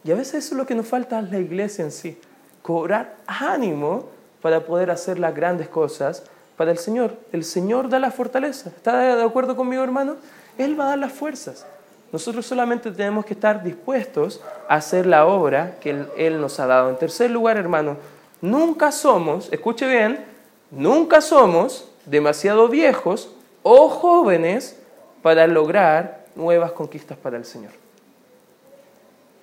Y 0.04 0.12
a 0.12 0.14
veces 0.14 0.44
eso 0.44 0.54
es 0.54 0.58
lo 0.58 0.66
que 0.66 0.74
nos 0.74 0.86
falta 0.86 1.18
a 1.18 1.22
la 1.22 1.38
iglesia 1.38 1.84
en 1.84 1.90
sí. 1.90 2.16
Cobrar 2.64 3.16
ánimo 3.27 4.07
para 4.40 4.61
poder 4.61 4.90
hacer 4.90 5.18
las 5.18 5.35
grandes 5.35 5.68
cosas 5.68 6.22
para 6.57 6.70
el 6.70 6.79
Señor. 6.79 7.14
El 7.31 7.44
Señor 7.44 7.90
da 7.90 7.98
la 7.98 8.11
fortaleza. 8.11 8.70
¿Está 8.74 9.16
de 9.16 9.22
acuerdo 9.22 9.55
conmigo, 9.55 9.85
hermano? 9.85 10.16
Él 10.57 10.81
va 10.81 10.87
a 10.87 10.88
dar 10.88 10.98
las 10.98 11.12
fuerzas. 11.12 11.66
Nosotros 12.11 12.46
solamente 12.46 12.90
tenemos 12.90 13.27
que 13.27 13.35
estar 13.35 13.62
dispuestos 13.62 14.40
a 14.66 14.77
hacer 14.77 15.05
la 15.05 15.27
obra 15.27 15.77
que 15.79 16.07
Él, 16.16 16.40
nos 16.40 16.59
ha 16.59 16.66
dado. 16.66 16.88
En 16.88 16.96
tercer 16.96 17.31
lugar, 17.31 17.59
hermano, 17.59 17.98
nunca 18.40 18.92
somos, 18.92 19.53
escuche 19.53 19.87
bien, 19.87 20.24
nunca 20.70 21.20
somos 21.20 21.87
demasiado 22.07 22.68
viejos 22.68 23.29
o 23.62 23.90
jóvenes 23.90 24.81
para 25.20 25.46
lograr 25.46 26.24
nuevas 26.35 26.72
conquistas 26.72 27.18
para 27.18 27.37
el 27.37 27.44
Señor. 27.44 27.72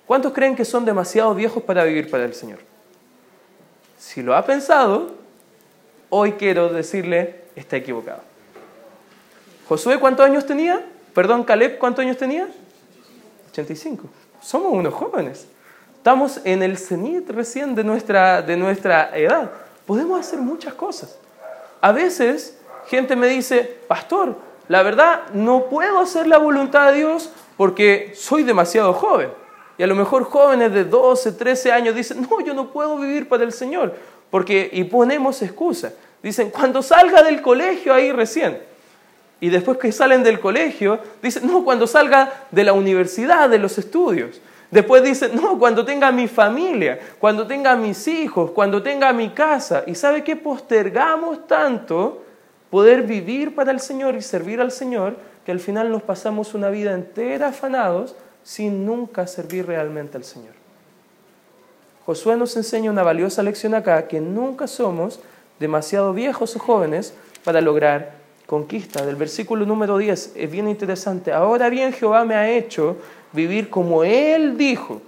¿Cuántos 0.08 0.32
creen 0.32 0.56
que 0.56 0.64
son 0.64 0.84
demasiado 0.84 1.36
viejos 1.36 1.62
para 1.62 1.84
vivir 1.84 2.10
para 2.10 2.24
el 2.24 2.34
Señor? 2.34 2.71
Si 4.02 4.20
lo 4.20 4.34
ha 4.34 4.44
pensado, 4.44 5.12
hoy 6.10 6.32
quiero 6.32 6.70
decirle, 6.70 7.44
está 7.54 7.76
equivocado. 7.76 8.18
Josué, 9.68 10.00
¿cuántos 10.00 10.26
años 10.26 10.44
tenía? 10.44 10.84
Perdón, 11.14 11.44
Caleb, 11.44 11.78
¿cuántos 11.78 12.04
años 12.04 12.16
tenía? 12.16 12.48
85. 13.52 14.08
Somos 14.40 14.72
unos 14.72 14.92
jóvenes. 14.92 15.46
Estamos 15.96 16.40
en 16.42 16.64
el 16.64 16.78
cenit 16.78 17.30
recién 17.30 17.76
de 17.76 17.84
nuestra, 17.84 18.42
de 18.42 18.56
nuestra 18.56 19.16
edad. 19.16 19.52
Podemos 19.86 20.18
hacer 20.18 20.40
muchas 20.40 20.74
cosas. 20.74 21.16
A 21.80 21.92
veces 21.92 22.58
gente 22.88 23.14
me 23.14 23.28
dice, 23.28 23.82
pastor, 23.86 24.36
la 24.66 24.82
verdad 24.82 25.28
no 25.32 25.66
puedo 25.66 26.00
hacer 26.00 26.26
la 26.26 26.38
voluntad 26.38 26.90
de 26.90 26.98
Dios 26.98 27.30
porque 27.56 28.14
soy 28.16 28.42
demasiado 28.42 28.94
joven. 28.94 29.41
Y 29.82 29.84
a 29.84 29.88
lo 29.88 29.96
mejor 29.96 30.22
jóvenes 30.22 30.72
de 30.72 30.84
12, 30.84 31.32
13 31.32 31.72
años 31.72 31.96
dicen, 31.96 32.24
no, 32.30 32.40
yo 32.40 32.54
no 32.54 32.70
puedo 32.70 32.96
vivir 32.98 33.28
para 33.28 33.42
el 33.42 33.52
Señor. 33.52 33.92
Porque, 34.30 34.70
y 34.72 34.84
ponemos 34.84 35.42
excusa. 35.42 35.92
Dicen, 36.22 36.50
cuando 36.50 36.82
salga 36.82 37.20
del 37.24 37.42
colegio 37.42 37.92
ahí 37.92 38.12
recién. 38.12 38.62
Y 39.40 39.48
después 39.48 39.78
que 39.78 39.90
salen 39.90 40.22
del 40.22 40.38
colegio, 40.38 41.00
dicen, 41.20 41.48
no, 41.48 41.64
cuando 41.64 41.88
salga 41.88 42.44
de 42.52 42.62
la 42.62 42.74
universidad, 42.74 43.50
de 43.50 43.58
los 43.58 43.76
estudios. 43.76 44.40
Después 44.70 45.02
dicen, 45.02 45.32
no, 45.34 45.58
cuando 45.58 45.84
tenga 45.84 46.12
mi 46.12 46.28
familia, 46.28 47.00
cuando 47.18 47.44
tenga 47.48 47.74
mis 47.74 48.06
hijos, 48.06 48.52
cuando 48.52 48.84
tenga 48.84 49.12
mi 49.12 49.30
casa. 49.30 49.82
¿Y 49.88 49.96
sabe 49.96 50.22
qué? 50.22 50.36
Postergamos 50.36 51.48
tanto 51.48 52.22
poder 52.70 53.02
vivir 53.02 53.52
para 53.52 53.72
el 53.72 53.80
Señor 53.80 54.14
y 54.14 54.22
servir 54.22 54.60
al 54.60 54.70
Señor 54.70 55.16
que 55.44 55.50
al 55.50 55.58
final 55.58 55.90
nos 55.90 56.04
pasamos 56.04 56.54
una 56.54 56.70
vida 56.70 56.92
entera 56.92 57.48
afanados 57.48 58.14
sin 58.42 58.84
nunca 58.84 59.26
servir 59.26 59.66
realmente 59.66 60.16
al 60.16 60.24
Señor. 60.24 60.54
Josué 62.04 62.36
nos 62.36 62.56
enseña 62.56 62.90
una 62.90 63.02
valiosa 63.02 63.42
lección 63.42 63.74
acá, 63.74 64.08
que 64.08 64.20
nunca 64.20 64.66
somos 64.66 65.20
demasiado 65.60 66.12
viejos 66.12 66.56
o 66.56 66.58
jóvenes 66.58 67.14
para 67.44 67.60
lograr 67.60 68.14
conquista. 68.46 69.06
Del 69.06 69.16
versículo 69.16 69.64
número 69.64 69.98
10 69.98 70.32
es 70.34 70.50
bien 70.50 70.68
interesante. 70.68 71.32
Ahora 71.32 71.70
bien, 71.70 71.92
Jehová 71.92 72.24
me 72.24 72.34
ha 72.34 72.50
hecho 72.50 72.96
vivir 73.32 73.70
como 73.70 74.02
Él 74.04 74.58
dijo 74.58 75.00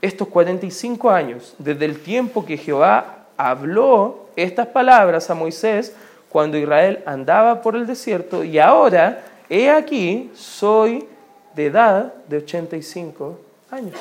estos 0.00 0.26
45 0.28 1.10
años, 1.10 1.54
desde 1.58 1.84
el 1.84 2.00
tiempo 2.00 2.44
que 2.44 2.56
Jehová 2.56 3.26
habló 3.36 4.26
estas 4.34 4.66
palabras 4.66 5.30
a 5.30 5.34
Moisés 5.34 5.94
cuando 6.28 6.58
Israel 6.58 7.02
andaba 7.06 7.62
por 7.62 7.76
el 7.76 7.86
desierto, 7.86 8.42
y 8.42 8.58
ahora, 8.58 9.22
he 9.48 9.70
aquí, 9.70 10.30
soy 10.34 11.06
de 11.54 11.66
edad 11.66 12.14
de 12.28 12.38
85 12.38 13.38
años. 13.70 13.96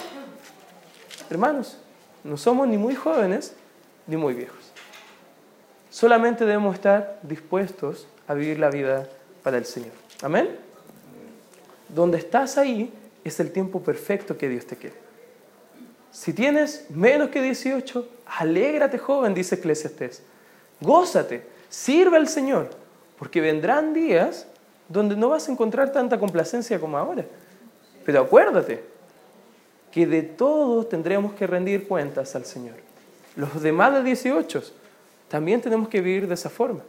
Hermanos, 1.30 1.78
no 2.24 2.38
somos 2.38 2.68
ni 2.68 2.78
muy 2.78 2.96
jóvenes 2.96 3.54
ni 4.08 4.18
muy 4.18 4.34
viejos. 4.34 4.72
Solamente 5.90 6.46
debemos 6.46 6.76
estar 6.76 7.20
dispuestos 7.24 8.08
a 8.28 8.34
vivir 8.34 8.60
la 8.60 8.70
vida 8.70 9.08
para 9.44 9.58
el 9.58 9.66
Señor. 9.66 9.92
Amén. 10.22 10.58
Donde 11.90 12.18
estás 12.18 12.58
ahí 12.58 12.94
es 13.24 13.40
el 13.40 13.52
tiempo 13.52 13.82
perfecto 13.82 14.38
que 14.38 14.48
Dios 14.50 14.66
te 14.66 14.78
quiere. 14.78 14.96
Si 16.12 16.34
tienes 16.34 16.86
menos 16.90 17.30
que 17.30 17.42
18, 17.42 18.08
alégrate 18.26 18.98
joven, 18.98 19.34
dice 19.34 19.56
Eclesiastes. 19.56 20.24
Gózate, 20.80 21.46
sirve 21.70 22.18
al 22.18 22.28
Señor, 22.28 22.70
porque 23.18 23.40
vendrán 23.40 23.94
días 23.94 24.48
donde 24.92 25.16
no 25.16 25.30
vas 25.30 25.48
a 25.48 25.52
encontrar 25.52 25.92
tanta 25.92 26.20
complacencia 26.20 26.80
como 26.80 26.98
ahora. 26.98 27.26
Pero 28.06 28.22
acuérdate 28.22 28.84
que 29.92 30.06
de 30.06 30.22
todos 30.22 30.90
tendremos 30.90 31.34
que 31.34 31.48
rendir 31.48 31.88
cuentas 31.88 32.36
al 32.36 32.46
Señor. 32.46 32.76
Los 33.36 33.62
demás 33.62 33.94
de 33.94 34.04
18 34.04 34.64
también 35.28 35.62
tenemos 35.62 35.88
que 35.88 36.02
vivir 36.02 36.28
de 36.28 36.34
esa 36.34 36.50
forma. 36.50 36.82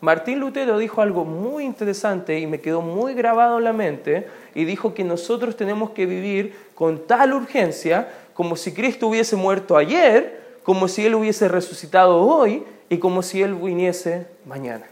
Martín 0.00 0.40
Lutero 0.40 0.78
dijo 0.78 1.00
algo 1.00 1.24
muy 1.24 1.64
interesante 1.64 2.38
y 2.38 2.46
me 2.46 2.60
quedó 2.60 2.82
muy 2.82 3.14
grabado 3.14 3.58
en 3.58 3.64
la 3.64 3.72
mente 3.72 4.28
y 4.54 4.64
dijo 4.64 4.92
que 4.92 5.04
nosotros 5.04 5.56
tenemos 5.56 5.90
que 5.90 6.04
vivir 6.04 6.54
con 6.74 7.06
tal 7.06 7.32
urgencia 7.32 8.08
como 8.34 8.56
si 8.56 8.72
Cristo 8.72 9.08
hubiese 9.08 9.36
muerto 9.36 9.76
ayer, 9.76 10.58
como 10.62 10.88
si 10.88 11.06
Él 11.06 11.14
hubiese 11.14 11.48
resucitado 11.48 12.20
hoy 12.20 12.64
y 12.90 12.98
como 12.98 13.22
si 13.22 13.42
Él 13.42 13.54
viniese 13.54 14.26
mañana. 14.44 14.86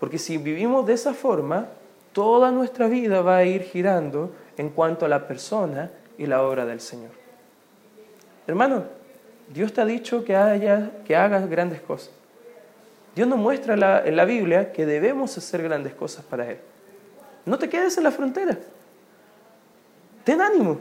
Porque 0.00 0.18
si 0.18 0.38
vivimos 0.38 0.86
de 0.86 0.94
esa 0.94 1.14
forma, 1.14 1.68
toda 2.12 2.50
nuestra 2.50 2.88
vida 2.88 3.20
va 3.20 3.36
a 3.36 3.44
ir 3.44 3.62
girando 3.62 4.32
en 4.56 4.70
cuanto 4.70 5.04
a 5.04 5.08
la 5.08 5.28
persona 5.28 5.90
y 6.18 6.26
la 6.26 6.42
obra 6.42 6.64
del 6.64 6.80
Señor. 6.80 7.12
Hermano, 8.46 8.84
Dios 9.52 9.72
te 9.72 9.82
ha 9.82 9.84
dicho 9.84 10.24
que, 10.24 10.34
haya, 10.34 10.90
hagas 11.16 11.48
grandes 11.48 11.80
cosas. 11.82 12.10
Dios 13.14 13.28
nos 13.28 13.38
muestra 13.38 13.74
en 14.04 14.16
la 14.16 14.24
Biblia 14.24 14.72
que 14.72 14.86
debemos 14.86 15.36
hacer 15.36 15.62
grandes 15.62 15.94
cosas 15.94 16.24
para 16.24 16.50
Él. 16.50 16.58
No 17.44 17.58
te 17.58 17.68
quedes 17.68 17.96
en 17.98 18.04
la 18.04 18.10
frontera. 18.10 18.56
Ten 20.24 20.40
ánimo. 20.40 20.78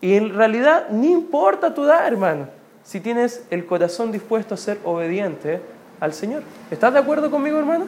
Y 0.00 0.14
en 0.14 0.34
realidad 0.34 0.88
ni 0.90 1.10
importa 1.10 1.72
tu 1.72 1.84
edad, 1.84 2.06
hermano, 2.06 2.48
si 2.82 3.00
tienes 3.00 3.44
el 3.50 3.64
corazón 3.64 4.10
dispuesto 4.10 4.54
a 4.54 4.58
ser 4.58 4.78
obediente 4.84 5.60
al 6.02 6.12
Señor. 6.12 6.42
¿Estás 6.68 6.92
de 6.92 6.98
acuerdo 6.98 7.30
conmigo, 7.30 7.60
hermano? 7.60 7.84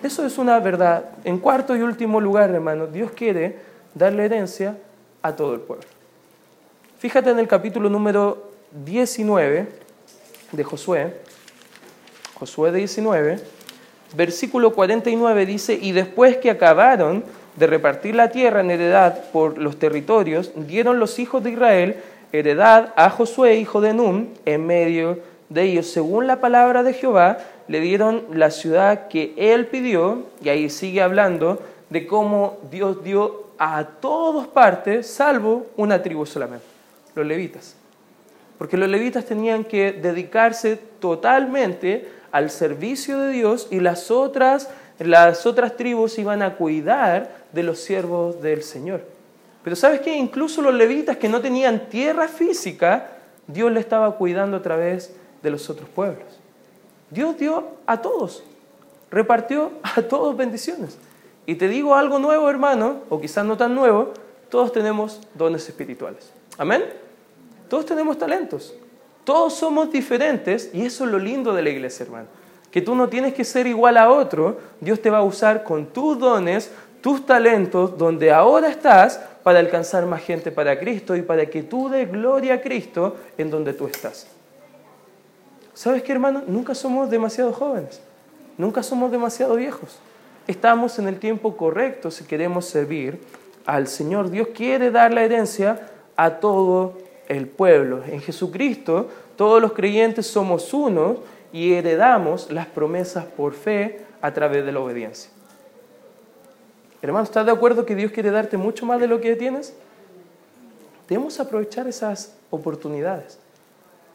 Eso 0.00 0.24
es 0.24 0.38
una 0.38 0.60
verdad. 0.60 1.06
En 1.24 1.38
cuarto 1.38 1.74
y 1.74 1.82
último 1.82 2.20
lugar, 2.20 2.50
hermano, 2.50 2.86
Dios 2.86 3.10
quiere 3.10 3.56
darle 3.94 4.26
herencia 4.26 4.78
a 5.22 5.34
todo 5.34 5.54
el 5.54 5.60
pueblo. 5.60 5.84
Fíjate 7.00 7.30
en 7.30 7.40
el 7.40 7.48
capítulo 7.48 7.90
número 7.90 8.52
19 8.84 9.66
de 10.52 10.64
Josué, 10.64 11.16
Josué 12.38 12.70
19, 12.70 13.40
versículo 14.14 14.72
49 14.72 15.44
dice, 15.44 15.76
y 15.82 15.90
después 15.90 16.36
que 16.36 16.50
acabaron 16.50 17.24
de 17.56 17.66
repartir 17.66 18.14
la 18.14 18.30
tierra 18.30 18.60
en 18.60 18.70
heredad 18.70 19.30
por 19.32 19.58
los 19.58 19.80
territorios, 19.80 20.52
dieron 20.54 21.00
los 21.00 21.18
hijos 21.18 21.42
de 21.42 21.50
Israel 21.50 21.96
heredad 22.30 22.92
a 22.94 23.10
Josué, 23.10 23.56
hijo 23.56 23.80
de 23.80 23.94
Nun, 23.94 24.32
en 24.44 24.64
medio 24.64 25.18
de 25.48 25.62
ellos, 25.62 25.86
según 25.86 26.26
la 26.26 26.40
palabra 26.40 26.82
de 26.82 26.92
Jehová, 26.92 27.38
le 27.68 27.80
dieron 27.80 28.24
la 28.32 28.50
ciudad 28.50 29.08
que 29.08 29.34
él 29.36 29.66
pidió, 29.66 30.24
y 30.42 30.48
ahí 30.48 30.70
sigue 30.70 31.02
hablando 31.02 31.60
de 31.90 32.06
cómo 32.06 32.58
Dios 32.70 33.02
dio 33.02 33.48
a 33.58 33.84
todas 33.84 34.46
partes, 34.48 35.06
salvo 35.06 35.66
una 35.76 36.02
tribu 36.02 36.26
solamente, 36.26 36.66
los 37.14 37.26
levitas. 37.26 37.74
Porque 38.58 38.76
los 38.76 38.88
levitas 38.88 39.24
tenían 39.24 39.64
que 39.64 39.92
dedicarse 39.92 40.76
totalmente 40.76 42.08
al 42.32 42.50
servicio 42.50 43.18
de 43.18 43.32
Dios 43.32 43.68
y 43.70 43.80
las 43.80 44.10
otras, 44.10 44.68
las 44.98 45.46
otras 45.46 45.76
tribus 45.76 46.18
iban 46.18 46.42
a 46.42 46.56
cuidar 46.56 47.30
de 47.52 47.62
los 47.62 47.78
siervos 47.78 48.42
del 48.42 48.62
Señor. 48.62 49.02
Pero 49.64 49.76
sabes 49.76 50.00
qué, 50.00 50.16
incluso 50.16 50.60
los 50.62 50.74
levitas 50.74 51.16
que 51.16 51.28
no 51.28 51.40
tenían 51.40 51.88
tierra 51.88 52.28
física, 52.28 53.08
Dios 53.46 53.72
le 53.72 53.80
estaba 53.80 54.16
cuidando 54.16 54.58
a 54.58 54.62
través 54.62 55.14
de 55.42 55.50
los 55.50 55.68
otros 55.70 55.88
pueblos. 55.88 56.26
Dios 57.10 57.38
dio 57.38 57.64
a 57.86 58.00
todos, 58.02 58.42
repartió 59.10 59.72
a 59.82 60.02
todos 60.02 60.36
bendiciones. 60.36 60.98
Y 61.46 61.54
te 61.54 61.68
digo 61.68 61.94
algo 61.94 62.18
nuevo, 62.18 62.50
hermano, 62.50 62.98
o 63.08 63.20
quizás 63.20 63.44
no 63.44 63.56
tan 63.56 63.74
nuevo, 63.74 64.12
todos 64.50 64.72
tenemos 64.72 65.20
dones 65.34 65.66
espirituales. 65.68 66.30
Amén. 66.58 66.84
Todos 67.68 67.86
tenemos 67.86 68.18
talentos. 68.18 68.74
Todos 69.24 69.54
somos 69.54 69.90
diferentes 69.90 70.70
y 70.72 70.84
eso 70.84 71.04
es 71.04 71.10
lo 71.10 71.18
lindo 71.18 71.52
de 71.52 71.62
la 71.62 71.70
iglesia, 71.70 72.04
hermano. 72.04 72.28
Que 72.70 72.82
tú 72.82 72.94
no 72.94 73.08
tienes 73.08 73.34
que 73.34 73.44
ser 73.44 73.66
igual 73.66 73.96
a 73.96 74.10
otro, 74.10 74.58
Dios 74.80 75.00
te 75.00 75.10
va 75.10 75.18
a 75.18 75.22
usar 75.22 75.64
con 75.64 75.86
tus 75.86 76.18
dones, 76.18 76.70
tus 77.00 77.24
talentos, 77.24 77.96
donde 77.96 78.32
ahora 78.32 78.68
estás, 78.68 79.20
para 79.42 79.60
alcanzar 79.60 80.04
más 80.04 80.22
gente 80.22 80.50
para 80.50 80.78
Cristo 80.78 81.16
y 81.16 81.22
para 81.22 81.46
que 81.46 81.62
tú 81.62 81.88
des 81.88 82.10
gloria 82.10 82.54
a 82.54 82.60
Cristo 82.60 83.16
en 83.38 83.50
donde 83.50 83.72
tú 83.72 83.86
estás. 83.86 84.26
¿Sabes 85.78 86.02
qué, 86.02 86.10
hermano? 86.10 86.42
Nunca 86.44 86.74
somos 86.74 87.08
demasiado 87.08 87.52
jóvenes, 87.52 88.00
nunca 88.56 88.82
somos 88.82 89.12
demasiado 89.12 89.54
viejos. 89.54 90.00
Estamos 90.48 90.98
en 90.98 91.06
el 91.06 91.20
tiempo 91.20 91.56
correcto 91.56 92.10
si 92.10 92.24
queremos 92.24 92.64
servir 92.64 93.20
al 93.64 93.86
Señor. 93.86 94.28
Dios 94.28 94.48
quiere 94.52 94.90
dar 94.90 95.14
la 95.14 95.22
herencia 95.22 95.88
a 96.16 96.40
todo 96.40 96.94
el 97.28 97.46
pueblo. 97.46 98.02
En 98.04 98.20
Jesucristo 98.20 99.08
todos 99.36 99.62
los 99.62 99.72
creyentes 99.72 100.26
somos 100.26 100.74
uno 100.74 101.18
y 101.52 101.74
heredamos 101.74 102.50
las 102.50 102.66
promesas 102.66 103.26
por 103.26 103.54
fe 103.54 104.00
a 104.20 104.34
través 104.34 104.66
de 104.66 104.72
la 104.72 104.80
obediencia. 104.80 105.30
Hermano, 107.02 107.22
¿estás 107.22 107.46
de 107.46 107.52
acuerdo 107.52 107.86
que 107.86 107.94
Dios 107.94 108.10
quiere 108.10 108.32
darte 108.32 108.56
mucho 108.56 108.84
más 108.84 108.98
de 108.98 109.06
lo 109.06 109.20
que 109.20 109.36
tienes? 109.36 109.74
Debemos 111.08 111.38
aprovechar 111.38 111.86
esas 111.86 112.34
oportunidades. 112.50 113.38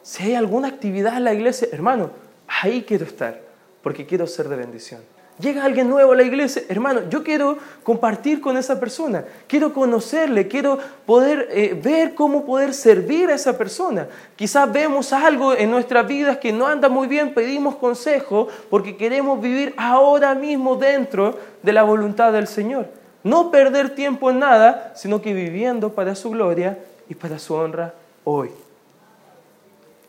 Si 0.04 0.22
hay 0.24 0.36
alguna 0.36 0.68
actividad 0.68 1.16
en 1.16 1.24
la 1.24 1.34
iglesia, 1.34 1.70
hermano, 1.72 2.12
ahí 2.48 2.84
quiero 2.84 3.06
estar, 3.06 3.40
porque 3.82 4.06
quiero 4.06 4.28
ser 4.28 4.50
de 4.50 4.58
bendición. 4.58 5.02
Llega 5.40 5.64
alguien 5.64 5.90
nuevo 5.90 6.12
a 6.12 6.16
la 6.16 6.24
iglesia, 6.24 6.62
hermano, 6.70 7.10
yo 7.10 7.24
quiero 7.24 7.58
compartir 7.82 8.40
con 8.40 8.56
esa 8.56 8.80
persona, 8.80 9.26
quiero 9.48 9.74
conocerle, 9.74 10.48
quiero 10.48 10.78
poder 11.08 11.48
eh, 11.52 11.80
ver 11.82 12.14
cómo 12.14 12.46
poder 12.46 12.74
servir 12.74 13.32
a 13.32 13.34
esa 13.34 13.58
persona. 13.58 14.08
Quizás 14.36 14.72
vemos 14.72 15.12
algo 15.12 15.56
en 15.56 15.72
nuestras 15.72 16.06
vidas 16.06 16.38
que 16.38 16.54
no 16.54 16.68
anda 16.68 16.88
muy 16.88 17.08
bien, 17.08 17.34
pedimos 17.34 17.78
consejo 17.78 18.48
porque 18.70 18.96
queremos 18.96 19.42
vivir 19.42 19.74
ahora 19.76 20.36
mismo 20.36 20.76
dentro 20.76 21.40
de 21.64 21.74
la 21.74 21.82
voluntad 21.82 22.32
del 22.32 22.46
Señor. 22.46 22.88
No 23.24 23.50
perder 23.50 23.96
tiempo 23.96 24.30
en 24.30 24.40
nada, 24.40 24.92
sino 24.96 25.20
que 25.22 25.34
viviendo 25.34 25.94
para 25.94 26.14
su 26.14 26.30
gloria 26.30 26.78
y 27.10 27.16
para 27.16 27.40
su 27.40 27.56
honra 27.56 27.96
hoy. 28.24 28.52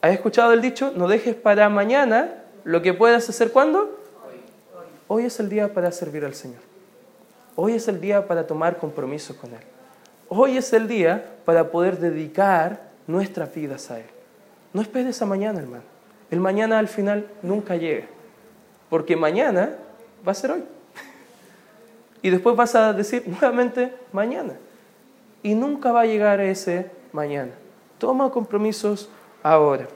¿Has 0.05 0.13
escuchado 0.13 0.53
el 0.53 0.61
dicho? 0.61 0.93
No 0.95 1.09
dejes 1.09 1.35
para 1.35 1.67
mañana 1.71 2.35
lo 2.65 2.83
que 2.83 2.93
puedas 2.93 3.27
hacer 3.31 3.53
cuando? 3.53 3.99
Hoy 5.09 5.25
es 5.25 5.41
el 5.41 5.49
día 5.49 5.73
para 5.73 5.91
servir 5.93 6.27
al 6.27 6.35
Señor. 6.35 6.61
Hoy 7.57 7.73
es 7.73 7.89
el 7.89 8.03
día 8.03 8.29
para 8.29 8.47
tomar 8.47 8.77
compromisos 8.77 9.35
con 9.35 9.55
Él. 9.55 9.63
Hoy 10.29 10.59
es 10.59 10.75
el 10.75 10.89
día 10.89 11.25
para 11.47 11.71
poder 11.71 11.99
dedicar 11.99 12.83
nuestras 13.07 13.55
vidas 13.55 13.91
a 13.91 13.99
Él. 13.99 14.05
No 14.75 14.83
esperes 14.83 15.23
a 15.23 15.25
mañana, 15.25 15.61
hermano. 15.61 15.85
El 16.31 16.39
mañana 16.39 16.79
al 16.79 16.89
final 16.89 17.27
nunca 17.41 17.77
llega. 17.77 18.05
Porque 18.91 19.17
mañana 19.17 19.75
va 20.29 20.33
a 20.33 20.35
ser 20.35 20.51
hoy. 20.51 20.65
Y 22.21 22.29
después 22.29 22.55
vas 22.55 22.75
a 22.75 22.93
decir 22.93 23.27
nuevamente 23.27 23.95
mañana. 24.13 24.53
Y 25.43 25.55
nunca 25.55 25.93
va 25.93 26.03
a 26.03 26.07
llegar 26.07 26.41
ese 26.41 26.91
mañana. 27.11 27.53
Toma 27.97 28.31
compromisos 28.31 29.09
ahora. 29.45 29.87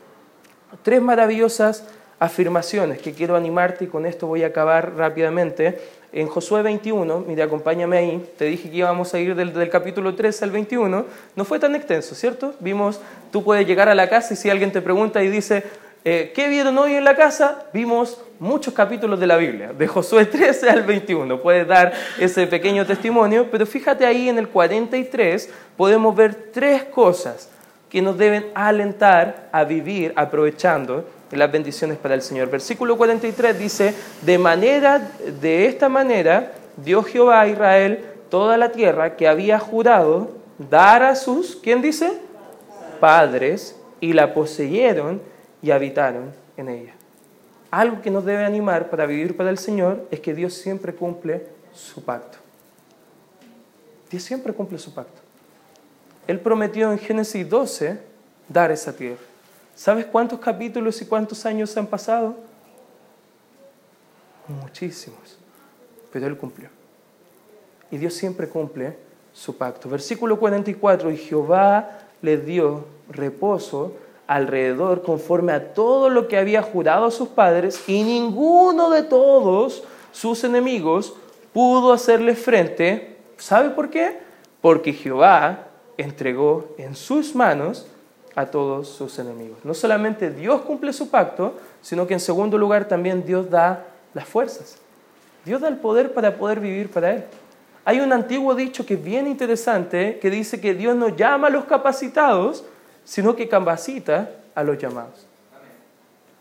Tres 0.82 1.02
maravillosas 1.02 1.84
afirmaciones 2.20 3.00
que 3.00 3.12
quiero 3.12 3.36
animarte 3.36 3.84
y 3.84 3.88
con 3.88 4.04
esto 4.06 4.26
voy 4.26 4.44
a 4.44 4.48
acabar 4.48 4.94
rápidamente. 4.96 5.80
En 6.12 6.26
Josué 6.26 6.62
21, 6.62 7.20
mire, 7.20 7.42
acompáñame 7.42 7.98
ahí, 7.98 8.30
te 8.38 8.46
dije 8.46 8.70
que 8.70 8.76
íbamos 8.76 9.12
a 9.12 9.18
ir 9.18 9.34
del, 9.34 9.52
del, 9.52 9.68
capítulo 9.68 10.14
13 10.14 10.44
al 10.44 10.50
21, 10.50 11.06
no 11.36 11.44
fue 11.44 11.58
tan 11.58 11.74
extenso, 11.74 12.14
¿cierto? 12.14 12.54
Vimos, 12.60 13.00
tú 13.30 13.44
puedes 13.44 13.66
llegar 13.66 13.88
a 13.88 13.94
la 13.94 14.08
casa 14.08 14.32
y 14.32 14.36
si 14.36 14.48
alguien 14.48 14.72
te 14.72 14.80
pregunta 14.80 15.22
y 15.22 15.28
dice, 15.28 15.64
eh, 16.04 16.32
¿qué 16.34 16.48
vieron 16.48 16.78
hoy 16.78 16.94
en 16.94 17.04
la 17.04 17.14
casa? 17.14 17.66
Vimos 17.74 18.22
muchos 18.38 18.72
capítulos 18.72 19.20
de 19.20 19.26
la 19.26 19.36
Biblia, 19.36 19.72
de 19.74 19.86
Josué 19.86 20.24
13 20.26 20.70
al 20.70 20.82
21, 20.84 21.42
puedes 21.42 21.68
dar 21.68 21.92
ese 22.18 22.46
pequeño 22.46 22.86
testimonio, 22.86 23.48
pero 23.50 23.66
fíjate 23.66 24.06
ahí 24.06 24.30
en 24.30 24.38
el 24.38 24.48
43 24.48 25.50
podemos 25.76 26.16
ver 26.16 26.34
tres 26.52 26.84
cosas 26.84 27.50
que 27.88 28.02
nos 28.02 28.18
deben 28.18 28.46
alentar 28.54 29.48
a 29.52 29.64
vivir 29.64 30.12
aprovechando 30.16 31.04
las 31.30 31.52
bendiciones 31.52 31.98
para 31.98 32.14
el 32.14 32.22
Señor. 32.22 32.50
Versículo 32.50 32.96
43 32.96 33.58
dice, 33.58 33.94
de 34.22 34.38
manera, 34.38 35.10
de 35.40 35.66
esta 35.66 35.88
manera, 35.88 36.52
dio 36.76 37.02
Jehová 37.02 37.42
a 37.42 37.48
Israel 37.48 38.04
toda 38.30 38.56
la 38.56 38.72
tierra 38.72 39.16
que 39.16 39.28
había 39.28 39.58
jurado 39.58 40.32
dar 40.70 41.02
a 41.02 41.14
sus, 41.14 41.56
¿quién 41.56 41.82
dice? 41.82 42.12
Padres, 43.00 43.76
y 44.00 44.12
la 44.12 44.34
poseyeron 44.34 45.20
y 45.62 45.70
habitaron 45.70 46.32
en 46.56 46.68
ella. 46.68 46.94
Algo 47.70 48.00
que 48.00 48.10
nos 48.10 48.24
debe 48.24 48.44
animar 48.44 48.88
para 48.88 49.06
vivir 49.06 49.36
para 49.36 49.50
el 49.50 49.58
Señor 49.58 50.06
es 50.10 50.20
que 50.20 50.34
Dios 50.34 50.54
siempre 50.54 50.94
cumple 50.94 51.46
su 51.72 52.02
pacto. 52.02 52.38
Dios 54.10 54.22
siempre 54.22 54.52
cumple 54.54 54.78
su 54.78 54.94
pacto. 54.94 55.20
Él 56.28 56.38
prometió 56.40 56.92
en 56.92 56.98
Génesis 56.98 57.48
12 57.48 57.98
dar 58.48 58.70
esa 58.70 58.94
tierra. 58.94 59.16
¿Sabes 59.74 60.04
cuántos 60.04 60.38
capítulos 60.38 61.00
y 61.00 61.06
cuántos 61.06 61.46
años 61.46 61.74
han 61.76 61.86
pasado? 61.86 62.36
Muchísimos. 64.46 65.38
Pero 66.12 66.26
Él 66.26 66.36
cumplió. 66.36 66.68
Y 67.90 67.96
Dios 67.96 68.12
siempre 68.12 68.46
cumple 68.46 68.96
su 69.32 69.56
pacto. 69.56 69.88
Versículo 69.88 70.38
44, 70.38 71.10
y 71.10 71.16
Jehová 71.16 72.00
le 72.20 72.36
dio 72.36 72.84
reposo 73.08 73.94
alrededor 74.26 75.02
conforme 75.02 75.52
a 75.52 75.72
todo 75.72 76.10
lo 76.10 76.28
que 76.28 76.36
había 76.36 76.60
jurado 76.60 77.06
a 77.06 77.10
sus 77.10 77.28
padres, 77.28 77.88
y 77.88 78.02
ninguno 78.02 78.90
de 78.90 79.02
todos 79.02 79.82
sus 80.12 80.44
enemigos 80.44 81.14
pudo 81.54 81.94
hacerle 81.94 82.34
frente. 82.34 83.16
¿Sabe 83.38 83.70
por 83.70 83.88
qué? 83.88 84.18
Porque 84.60 84.92
Jehová 84.92 85.67
entregó 85.98 86.74
en 86.78 86.94
sus 86.96 87.34
manos 87.34 87.86
a 88.34 88.46
todos 88.46 88.88
sus 88.88 89.18
enemigos. 89.18 89.58
No 89.64 89.74
solamente 89.74 90.30
Dios 90.30 90.62
cumple 90.62 90.92
su 90.92 91.10
pacto, 91.10 91.54
sino 91.82 92.06
que 92.06 92.14
en 92.14 92.20
segundo 92.20 92.56
lugar 92.56 92.86
también 92.86 93.26
Dios 93.26 93.50
da 93.50 93.84
las 94.14 94.26
fuerzas. 94.26 94.78
Dios 95.44 95.60
da 95.60 95.68
el 95.68 95.76
poder 95.76 96.14
para 96.14 96.36
poder 96.36 96.60
vivir 96.60 96.90
para 96.90 97.14
Él. 97.14 97.24
Hay 97.84 98.00
un 98.00 98.12
antiguo 98.12 98.54
dicho 98.54 98.86
que 98.86 98.94
es 98.94 99.02
bien 99.02 99.26
interesante 99.26 100.18
que 100.20 100.30
dice 100.30 100.60
que 100.60 100.74
Dios 100.74 100.94
no 100.94 101.08
llama 101.08 101.48
a 101.48 101.50
los 101.50 101.64
capacitados, 101.64 102.64
sino 103.04 103.34
que 103.34 103.48
capacita 103.48 104.30
a 104.54 104.62
los 104.62 104.78
llamados. 104.78 105.26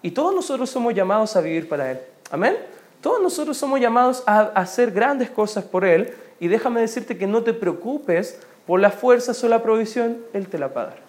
Y 0.02 0.12
todos 0.12 0.36
nosotros 0.36 0.70
somos 0.70 0.94
llamados 0.94 1.36
a 1.36 1.42
vivir 1.42 1.68
para 1.68 1.92
Él. 1.92 2.00
Amén. 2.30 2.58
Todos 3.02 3.22
nosotros 3.22 3.58
somos 3.58 3.80
llamados 3.80 4.24
a 4.28 4.42
hacer 4.56 4.92
grandes 4.92 5.30
cosas 5.30 5.64
por 5.64 5.86
Él. 5.86 6.14
Y 6.40 6.48
déjame 6.48 6.82
decirte 6.82 7.18
que 7.18 7.26
no 7.26 7.42
te 7.42 7.54
preocupes 7.54 8.40
por 8.68 8.80
las 8.82 8.94
fuerzas 8.94 9.42
o 9.44 9.48
la 9.48 9.64
provisión, 9.64 10.18
Él 10.34 10.48
te 10.48 10.60
la 10.60 10.68
dar. 10.68 11.08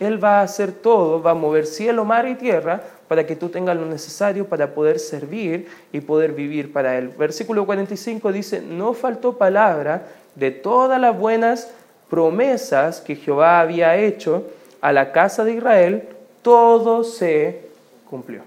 Él 0.00 0.22
va 0.22 0.40
a 0.40 0.42
hacer 0.42 0.72
todo, 0.72 1.22
va 1.22 1.30
a 1.30 1.34
mover 1.34 1.64
cielo, 1.64 2.04
mar 2.04 2.28
y 2.28 2.34
tierra 2.34 2.82
para 3.08 3.24
que 3.24 3.36
tú 3.36 3.48
tengas 3.48 3.76
lo 3.76 3.86
necesario 3.86 4.46
para 4.46 4.74
poder 4.74 4.98
servir 4.98 5.68
y 5.92 6.00
poder 6.00 6.32
vivir 6.32 6.72
para 6.72 6.98
Él. 6.98 7.08
Versículo 7.08 7.64
45 7.64 8.32
dice, 8.32 8.60
no 8.60 8.92
faltó 8.92 9.38
palabra 9.38 10.08
de 10.34 10.50
todas 10.50 11.00
las 11.00 11.16
buenas 11.16 11.70
promesas 12.10 13.00
que 13.00 13.16
Jehová 13.16 13.60
había 13.60 13.96
hecho 13.96 14.44
a 14.80 14.92
la 14.92 15.12
casa 15.12 15.44
de 15.44 15.54
Israel, 15.54 16.08
todo 16.42 17.02
se 17.02 17.68
cumplió. 18.10 18.42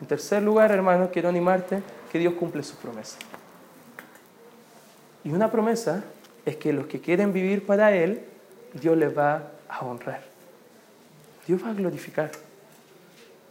En 0.00 0.06
tercer 0.06 0.42
lugar, 0.42 0.70
hermano, 0.70 1.08
quiero 1.10 1.28
animarte 1.28 1.80
que 2.12 2.18
Dios 2.18 2.34
cumple 2.34 2.62
sus 2.62 2.76
promesas. 2.76 3.18
Y 5.24 5.30
una 5.30 5.50
promesa 5.50 6.04
es 6.44 6.56
que 6.56 6.72
los 6.72 6.86
que 6.86 7.00
quieren 7.00 7.32
vivir 7.32 7.64
para 7.66 7.94
Él, 7.94 8.20
Dios 8.74 8.96
les 8.96 9.16
va 9.16 9.50
a 9.68 9.84
honrar. 9.84 10.22
Dios 11.46 11.62
va 11.62 11.70
a 11.70 11.74
glorificar. 11.74 12.30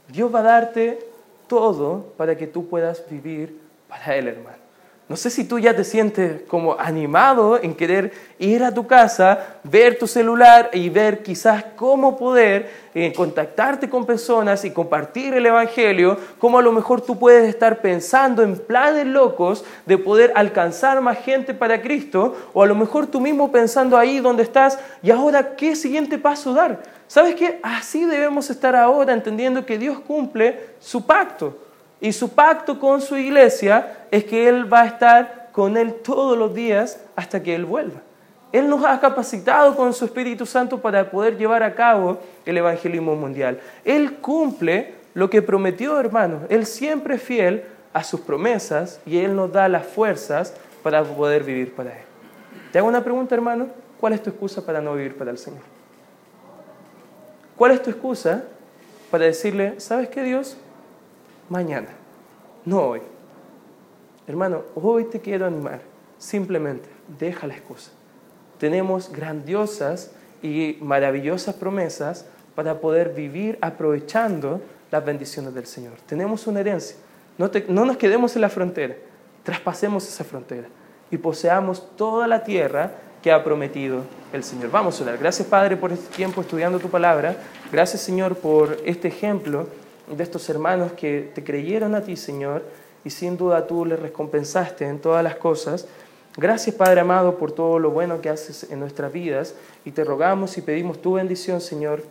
Dios 0.08 0.34
va 0.34 0.40
a 0.40 0.44
darte 0.44 1.00
todo 1.48 2.14
para 2.18 2.38
que 2.38 2.48
tú 2.48 2.68
puedas 2.68 3.04
vivir 3.10 3.60
para 3.88 4.16
Él, 4.16 4.28
hermano. 4.28 4.63
No 5.10 5.18
sé 5.18 5.30
si 5.30 5.44
tú 5.44 5.60
ya 5.60 5.76
te 5.76 5.84
sientes 5.84 6.44
como 6.48 6.80
animado 6.80 7.62
en 7.62 7.76
querer 7.76 8.14
ir 8.40 8.64
a 8.64 8.74
tu 8.74 8.88
casa, 8.88 9.58
ver 9.64 10.00
tu 10.00 10.08
celular 10.08 10.70
y 10.72 10.88
ver 10.88 11.22
quizás 11.22 11.66
cómo 11.76 12.18
poder 12.18 12.72
eh, 12.96 13.12
contactarte 13.12 13.90
con 13.90 14.06
personas 14.06 14.64
y 14.64 14.72
compartir 14.72 15.34
el 15.34 15.46
Evangelio, 15.46 16.18
cómo 16.40 16.58
a 16.58 16.62
lo 16.62 16.72
mejor 16.72 17.02
tú 17.02 17.20
puedes 17.20 17.50
estar 17.50 17.82
pensando 17.82 18.44
en 18.44 18.58
planes 18.58 19.06
locos 19.06 19.66
de 19.86 19.98
poder 19.98 20.32
alcanzar 20.36 21.02
más 21.02 21.18
gente 21.20 21.54
para 21.54 21.82
Cristo, 21.82 22.38
o 22.54 22.64
a 22.64 22.66
lo 22.66 22.76
mejor 22.76 23.06
tú 23.08 23.20
mismo 23.20 23.52
pensando 23.52 23.98
ahí 23.98 24.22
donde 24.22 24.44
estás, 24.44 24.80
y 25.02 25.12
ahora, 25.12 25.58
¿qué 25.58 25.76
siguiente 25.76 26.18
paso 26.18 26.54
dar? 26.54 26.82
¿Sabes 27.08 27.36
qué? 27.36 27.60
Así 27.62 28.06
debemos 28.06 28.50
estar 28.50 28.74
ahora 28.74 29.12
entendiendo 29.12 29.66
que 29.66 29.78
Dios 29.78 30.00
cumple 30.00 30.76
su 30.80 31.06
pacto. 31.06 31.58
Y 32.04 32.12
su 32.12 32.34
pacto 32.34 32.82
con 32.82 33.00
su 33.00 33.16
iglesia 33.16 34.06
es 34.12 34.26
que 34.26 34.50
Él 34.50 34.72
va 34.72 34.82
a 34.82 34.88
estar 34.88 35.48
con 35.54 35.78
Él 35.78 35.94
todos 36.04 36.38
los 36.38 36.54
días 36.54 37.00
hasta 37.16 37.42
que 37.42 37.56
Él 37.56 37.64
vuelva. 37.64 38.02
Él 38.52 38.68
nos 38.68 38.84
ha 38.84 39.00
capacitado 39.00 39.74
con 39.74 39.94
su 39.94 40.04
Espíritu 40.04 40.46
Santo 40.46 40.82
para 40.82 41.10
poder 41.10 41.38
llevar 41.38 41.64
a 41.64 41.74
cabo 41.74 42.20
el 42.46 42.58
evangelismo 42.58 43.16
mundial. 43.16 43.58
Él 43.86 44.16
cumple 44.16 44.96
lo 45.14 45.30
que 45.30 45.42
prometió, 45.42 45.98
hermanos. 45.98 46.42
Él 46.50 46.66
siempre 46.66 47.16
es 47.16 47.24
fiel 47.24 47.64
a 47.94 48.04
sus 48.04 48.20
promesas 48.20 49.00
y 49.06 49.20
Él 49.20 49.34
nos 49.34 49.54
da 49.54 49.70
las 49.70 49.86
fuerzas 49.86 50.54
para 50.84 51.06
poder 51.06 51.46
vivir 51.46 51.74
para 51.74 51.92
Él. 51.92 52.04
Te 52.74 52.80
hago 52.80 52.90
una 52.90 53.02
pregunta, 53.02 53.34
hermano. 53.34 53.68
¿Cuál 53.98 54.12
es 54.12 54.22
tu 54.22 54.30
excusa 54.30 54.66
para 54.66 54.82
no 54.82 54.94
vivir 54.94 55.16
para 55.16 55.32
el 55.32 55.38
Señor? 55.38 55.62
¿Cuál 57.56 57.72
es 57.72 57.82
tu 57.82 57.92
excusa 57.92 58.44
para 59.10 59.24
decirle, 59.24 59.80
¿sabes 59.80 60.10
qué 60.10 60.22
Dios? 60.22 60.58
Mañana, 61.54 61.90
no 62.66 62.82
hoy. 62.82 63.02
Hermano, 64.28 64.64
hoy 64.74 65.06
te 65.06 65.20
quiero 65.20 65.46
animar. 65.46 65.82
Simplemente 66.18 66.90
deja 67.20 67.46
la 67.46 67.54
excusa. 67.54 67.92
Tenemos 68.58 69.12
grandiosas 69.12 70.12
y 70.42 70.78
maravillosas 70.82 71.54
promesas 71.56 72.26
para 72.56 72.80
poder 72.80 73.14
vivir 73.14 73.60
aprovechando 73.62 74.62
las 74.90 75.06
bendiciones 75.06 75.54
del 75.54 75.68
Señor. 75.68 75.94
Tenemos 76.08 76.48
una 76.48 76.62
herencia. 76.62 76.98
No, 77.38 77.52
no 77.68 77.86
nos 77.86 77.98
quedemos 77.98 78.36
en 78.36 78.42
la 78.42 78.50
frontera. 78.50 78.96
Traspasemos 79.44 80.08
esa 80.08 80.24
frontera 80.24 80.68
y 81.12 81.18
poseamos 81.18 81.96
toda 81.96 82.28
la 82.28 82.44
tierra 82.44 82.92
que 83.22 83.32
ha 83.32 83.44
prometido 83.44 84.02
el 84.32 84.44
Señor. 84.44 84.72
Vamos 84.72 85.00
a 85.00 85.04
orar. 85.04 85.18
Gracias 85.20 85.48
Padre 85.48 85.78
por 85.78 85.92
este 85.92 86.16
tiempo 86.16 86.42
estudiando 86.42 86.80
tu 86.80 86.90
palabra. 86.90 87.36
Gracias 87.72 88.02
Señor 88.02 88.38
por 88.38 88.78
este 88.86 89.10
ejemplo 89.10 89.68
de 90.08 90.24
estos 90.24 90.50
hermanos 90.50 90.94
que 90.94 91.32
te 91.34 91.44
creyeron 91.44 91.96
a 91.96 92.02
ti, 92.02 92.16
Señor, 92.16 92.64
y 93.06 93.10
sin 93.10 93.38
duda 93.38 93.68
tú 93.68 93.86
les 93.86 94.00
recompensaste 94.00 94.86
en 94.86 95.00
todas 95.00 95.24
las 95.24 95.36
cosas. 95.36 95.88
Gracias, 96.38 96.76
Padre 96.76 97.02
amado, 97.02 97.38
por 97.38 97.52
todo 97.52 97.80
lo 97.80 97.92
bueno 97.92 98.22
que 98.22 98.30
haces 98.30 98.70
en 98.72 98.80
nuestras 98.80 99.12
vidas 99.12 99.56
y 99.86 99.92
te 99.92 100.04
rogamos 100.04 100.58
y 100.58 100.62
pedimos 100.62 101.02
tu 101.02 101.14
bendición, 101.14 101.62
Señor, 101.62 102.04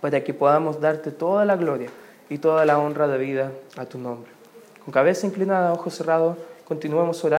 para 0.00 0.22
que 0.22 0.34
podamos 0.34 0.80
darte 0.80 1.10
toda 1.10 1.44
la 1.44 1.56
gloria 1.56 1.88
y 2.28 2.38
toda 2.38 2.64
la 2.64 2.78
honra 2.78 3.06
de 3.08 3.18
vida 3.18 3.52
a 3.76 3.86
tu 3.86 3.98
nombre. 3.98 4.30
Con 4.84 4.92
cabeza 4.92 5.26
inclinada, 5.26 5.72
ojos 5.72 5.94
cerrados, 5.94 6.36
continuemos 6.64 7.24
orando. 7.24 7.32